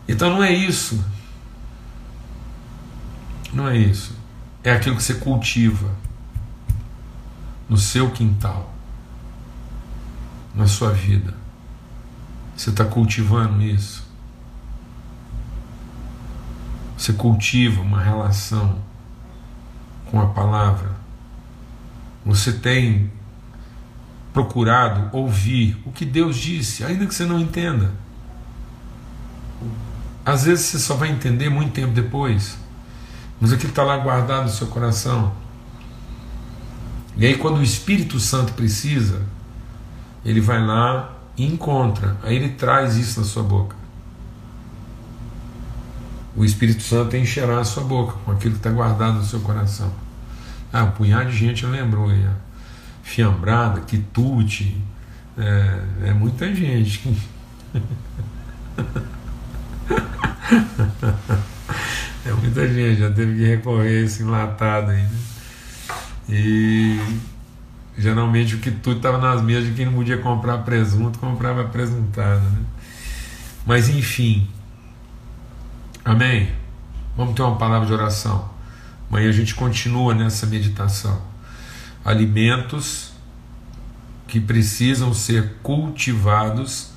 Então 0.07 0.31
não 0.31 0.43
é 0.43 0.53
isso. 0.53 1.03
Não 3.53 3.69
é 3.69 3.77
isso. 3.77 4.15
É 4.63 4.73
aquilo 4.73 4.97
que 4.97 5.03
você 5.03 5.15
cultiva 5.15 5.91
no 7.69 7.77
seu 7.77 8.11
quintal, 8.11 8.75
na 10.55 10.67
sua 10.67 10.91
vida. 10.91 11.33
Você 12.57 12.71
está 12.71 12.85
cultivando 12.85 13.63
isso. 13.63 14.00
Você 17.01 17.15
cultiva 17.15 17.81
uma 17.81 17.99
relação 17.99 18.79
com 20.11 20.21
a 20.21 20.27
palavra. 20.27 20.91
Você 22.27 22.53
tem 22.53 23.11
procurado 24.35 25.09
ouvir 25.17 25.81
o 25.87 25.93
que 25.93 26.05
Deus 26.05 26.37
disse, 26.37 26.85
ainda 26.85 27.07
que 27.07 27.15
você 27.15 27.25
não 27.25 27.41
entenda. 27.41 27.91
Às 30.27 30.45
vezes 30.45 30.67
você 30.67 30.79
só 30.79 30.95
vai 30.95 31.09
entender 31.09 31.49
muito 31.49 31.73
tempo 31.73 31.95
depois, 31.95 32.59
mas 33.41 33.51
aquilo 33.51 33.71
está 33.71 33.83
lá 33.83 33.97
guardado 33.97 34.43
no 34.43 34.51
seu 34.51 34.67
coração. 34.67 35.33
E 37.17 37.25
aí, 37.25 37.39
quando 37.39 37.61
o 37.61 37.63
Espírito 37.63 38.21
Santo 38.21 38.53
precisa, 38.53 39.23
ele 40.23 40.43
vai 40.43 40.63
lá 40.63 41.15
e 41.35 41.47
encontra, 41.47 42.19
aí 42.23 42.37
ele 42.37 42.51
traz 42.51 42.99
isso 42.99 43.21
na 43.21 43.25
sua 43.25 43.43
boca 43.43 43.80
o 46.37 46.45
Espírito 46.45 46.83
Santo 46.83 47.17
encherá 47.17 47.59
a 47.59 47.65
sua 47.65 47.83
boca 47.85 48.17
com 48.25 48.33
aquilo 48.33 48.53
que 48.53 48.61
está 48.61 48.71
guardado 48.71 49.15
no 49.15 49.25
seu 49.25 49.41
coração. 49.41 49.93
Ah, 50.73 50.85
um 50.85 50.93
punhado 50.93 51.31
de 51.31 51.37
gente 51.37 51.67
lembrou 51.67 52.09
aí. 52.09 52.25
Fiambrada, 53.03 53.81
quitute, 53.81 54.81
é, 55.37 55.81
é 56.09 56.13
muita 56.13 56.55
gente. 56.55 57.19
é 62.25 62.33
muita 62.33 62.69
gente, 62.69 63.01
já 63.01 63.11
teve 63.11 63.37
que 63.37 63.45
recorrer 63.45 63.99
a 63.99 64.03
esse 64.05 64.23
enlatado 64.23 64.93
aí. 64.93 65.03
Né? 65.03 65.11
E 66.29 67.01
geralmente 67.99 68.55
o 68.55 68.59
quitute 68.59 68.99
estava 68.99 69.19
nas 69.19 69.43
mesas 69.43 69.69
de 69.69 69.75
quem 69.75 69.87
não 69.87 69.95
podia 69.95 70.19
comprar 70.19 70.59
presunto, 70.59 71.19
comprava 71.19 71.65
presuntado. 71.65 72.43
Né? 72.43 72.61
Mas 73.67 73.89
enfim, 73.89 74.49
Amém? 76.05 76.51
Vamos 77.15 77.35
ter 77.35 77.43
uma 77.43 77.57
palavra 77.57 77.87
de 77.87 77.93
oração. 77.93 78.51
Amanhã 79.11 79.29
a 79.29 79.33
gente 79.33 79.55
continua 79.55 80.15
nessa 80.15 80.47
meditação. 80.47 81.21
Alimentos 82.03 83.13
que 84.27 84.41
precisam 84.41 85.13
ser 85.13 85.57
cultivados, 85.63 86.93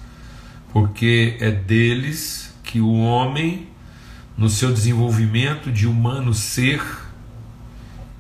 porque 0.71 1.35
é 1.41 1.51
deles 1.51 2.53
que 2.63 2.79
o 2.79 2.93
homem, 2.93 3.67
no 4.37 4.49
seu 4.49 4.71
desenvolvimento 4.71 5.69
de 5.69 5.85
humano 5.85 6.33
ser, 6.33 6.81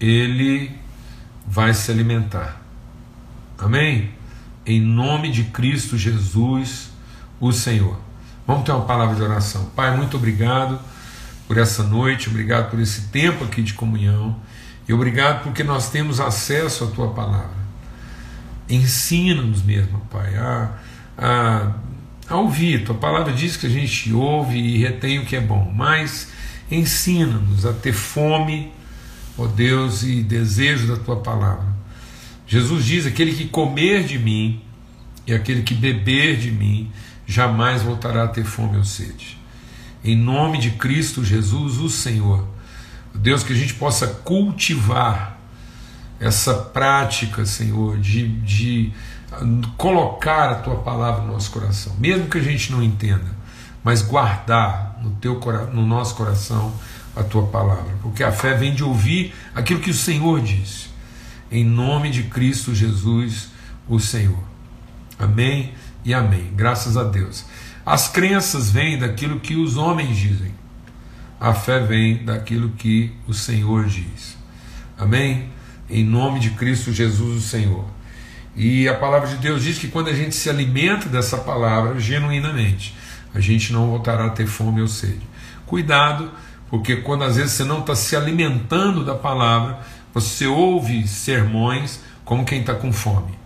ele 0.01 0.71
vai 1.47 1.73
se 1.73 1.91
alimentar. 1.91 2.61
Amém? 3.57 4.11
Em 4.65 4.81
nome 4.81 5.31
de 5.31 5.45
Cristo 5.45 5.97
Jesus, 5.97 6.91
o 7.39 7.53
Senhor. 7.53 8.02
Vamos 8.45 8.63
ter 8.65 8.71
uma 8.71 8.85
palavra 8.85 9.15
de 9.15 9.21
oração. 9.21 9.65
Pai, 9.75 9.95
muito 9.95 10.17
obrigado 10.17 10.79
por 11.47 11.57
essa 11.57 11.83
noite, 11.83 12.29
obrigado 12.29 12.69
por 12.69 12.79
esse 12.79 13.03
tempo 13.03 13.45
aqui 13.45 13.61
de 13.61 13.73
comunhão 13.73 14.35
e 14.87 14.93
obrigado 14.93 15.43
porque 15.43 15.63
nós 15.63 15.89
temos 15.89 16.19
acesso 16.19 16.83
à 16.83 16.87
tua 16.87 17.09
palavra. 17.09 17.63
Ensina-nos 18.69 19.61
mesmo, 19.61 20.01
Pai, 20.11 20.35
a, 20.35 20.71
a, 21.17 21.71
a 22.27 22.35
ouvir. 22.35 22.83
Tua 22.83 22.95
palavra 22.95 23.31
diz 23.31 23.55
que 23.55 23.67
a 23.67 23.69
gente 23.69 24.11
ouve 24.11 24.57
e 24.57 24.77
retém 24.77 25.19
o 25.19 25.25
que 25.25 25.35
é 25.35 25.41
bom, 25.41 25.71
mas 25.73 26.29
ensina-nos 26.69 27.65
a 27.65 27.71
ter 27.71 27.93
fome, 27.93 28.71
ó 29.37 29.47
Deus, 29.47 30.03
e 30.03 30.21
desejo 30.21 30.87
da 30.87 30.97
tua 30.97 31.17
palavra. 31.17 31.67
Jesus 32.45 32.85
diz: 32.85 33.05
aquele 33.05 33.33
que 33.33 33.47
comer 33.47 34.03
de 34.03 34.19
mim 34.19 34.61
e 35.25 35.33
aquele 35.33 35.61
que 35.61 35.73
beber 35.73 36.37
de 36.37 36.51
mim 36.51 36.91
jamais 37.25 37.81
voltará 37.81 38.23
a 38.23 38.27
ter 38.27 38.43
fome 38.43 38.77
ou 38.77 38.83
sede. 38.83 39.37
Em 40.03 40.15
nome 40.15 40.57
de 40.57 40.71
Cristo 40.71 41.23
Jesus, 41.23 41.77
o 41.77 41.89
Senhor. 41.89 42.45
Deus, 43.15 43.43
que 43.43 43.53
a 43.53 43.55
gente 43.55 43.73
possa 43.75 44.07
cultivar 44.07 45.37
essa 46.19 46.53
prática, 46.53 47.45
Senhor, 47.45 47.97
de, 47.97 48.27
de 48.41 48.93
colocar 49.77 50.49
a 50.49 50.55
tua 50.55 50.75
palavra 50.77 51.23
no 51.23 51.33
nosso 51.33 51.51
coração, 51.51 51.93
mesmo 51.99 52.27
que 52.27 52.37
a 52.37 52.41
gente 52.41 52.71
não 52.71 52.83
entenda, 52.83 53.31
mas 53.83 54.01
guardar 54.01 54.97
no, 55.01 55.11
teu, 55.11 55.39
no 55.73 55.85
nosso 55.85 56.15
coração 56.15 56.73
a 57.15 57.23
tua 57.23 57.47
palavra, 57.47 57.95
porque 58.01 58.23
a 58.23 58.31
fé 58.31 58.55
vem 58.55 58.73
de 58.73 58.83
ouvir 58.83 59.33
aquilo 59.53 59.79
que 59.79 59.91
o 59.91 59.93
Senhor 59.93 60.41
disse. 60.41 60.87
Em 61.51 61.63
nome 61.63 62.09
de 62.09 62.23
Cristo 62.23 62.73
Jesus, 62.73 63.49
o 63.87 63.99
Senhor. 63.99 64.43
Amém 65.19 65.73
e 66.05 66.13
amém. 66.13 66.51
Graças 66.55 66.97
a 66.97 67.03
Deus. 67.03 67.45
As 67.85 68.07
crenças 68.07 68.71
vêm 68.71 68.97
daquilo 68.97 69.39
que 69.39 69.55
os 69.55 69.77
homens 69.77 70.17
dizem. 70.17 70.53
A 71.39 71.53
fé 71.53 71.79
vem 71.79 72.23
daquilo 72.23 72.69
que 72.69 73.11
o 73.27 73.33
Senhor 73.33 73.85
diz. 73.85 74.37
Amém? 74.97 75.49
Em 75.89 76.03
nome 76.03 76.39
de 76.39 76.51
Cristo 76.51 76.93
Jesus, 76.93 77.37
o 77.37 77.47
Senhor. 77.47 77.85
E 78.55 78.87
a 78.87 78.93
palavra 78.93 79.27
de 79.27 79.35
Deus 79.37 79.63
diz 79.63 79.77
que 79.77 79.87
quando 79.87 80.09
a 80.09 80.13
gente 80.13 80.35
se 80.35 80.49
alimenta 80.49 81.09
dessa 81.09 81.37
palavra 81.37 81.99
genuinamente, 81.99 82.95
a 83.33 83.39
gente 83.39 83.73
não 83.73 83.87
voltará 83.87 84.27
a 84.27 84.29
ter 84.29 84.45
fome 84.45 84.79
ou 84.79 84.87
sede. 84.87 85.21
Cuidado, 85.65 86.31
porque 86.69 86.97
quando 86.97 87.23
às 87.23 87.35
vezes 87.35 87.51
você 87.53 87.63
não 87.63 87.79
está 87.79 87.95
se 87.95 88.15
alimentando 88.15 89.03
da 89.03 89.15
palavra, 89.15 89.79
você 90.13 90.45
ouve 90.45 91.07
sermões 91.07 91.99
como 92.23 92.45
quem 92.45 92.61
está 92.61 92.75
com 92.75 92.93
fome. 92.93 93.42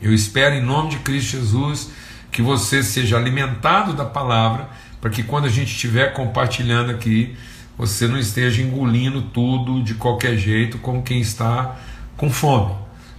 Eu 0.00 0.14
espero 0.14 0.54
em 0.54 0.62
nome 0.62 0.90
de 0.90 0.98
Cristo 0.98 1.32
Jesus 1.32 1.90
que 2.32 2.40
você 2.40 2.82
seja 2.82 3.16
alimentado 3.16 3.92
da 3.92 4.04
palavra, 4.04 4.68
para 5.00 5.10
que 5.10 5.22
quando 5.22 5.44
a 5.46 5.50
gente 5.50 5.72
estiver 5.72 6.12
compartilhando 6.14 6.90
aqui, 6.90 7.36
você 7.76 8.06
não 8.06 8.18
esteja 8.18 8.62
engolindo 8.62 9.22
tudo 9.22 9.82
de 9.82 9.94
qualquer 9.94 10.36
jeito, 10.36 10.78
como 10.78 11.02
quem 11.02 11.20
está 11.20 11.76
com 12.16 12.30
fome, 12.30 12.74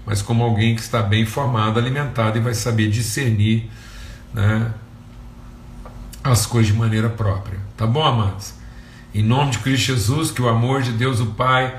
mas 0.05 0.21
como 0.21 0.43
alguém 0.43 0.75
que 0.75 0.81
está 0.81 1.01
bem 1.01 1.25
formado, 1.25 1.79
alimentado 1.79 2.37
e 2.37 2.41
vai 2.41 2.53
saber 2.53 2.89
discernir 2.89 3.69
né, 4.33 4.71
as 6.23 6.45
coisas 6.45 6.71
de 6.71 6.77
maneira 6.77 7.09
própria. 7.09 7.59
Tá 7.75 7.85
bom, 7.85 8.03
amados? 8.03 8.53
Em 9.13 9.23
nome 9.23 9.51
de 9.51 9.59
Cristo 9.59 9.87
Jesus, 9.87 10.31
que 10.31 10.41
o 10.41 10.47
amor 10.47 10.81
de 10.81 10.91
Deus 10.93 11.19
o 11.19 11.27
Pai, 11.27 11.75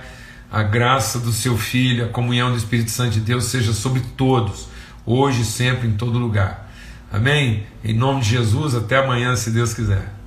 a 0.51 0.63
graça 0.63 1.19
do 1.19 1.33
seu 1.33 1.57
Filho, 1.57 2.05
a 2.05 2.09
comunhão 2.09 2.51
do 2.51 2.57
Espírito 2.57 2.91
Santo 2.91 3.13
de 3.13 3.21
Deus 3.21 3.45
seja 3.45 3.73
sobre 3.73 4.01
todos 4.17 4.72
hoje 5.07 5.45
sempre, 5.45 5.89
em 5.89 5.93
todo 5.93 6.19
lugar. 6.19 6.71
Amém? 7.13 7.67
Em 7.85 7.95
nome 7.95 8.21
de 8.21 8.31
Jesus, 8.31 8.75
até 8.75 8.97
amanhã, 8.97 9.37
se 9.37 9.51
Deus 9.51 9.75
quiser. 9.75 10.22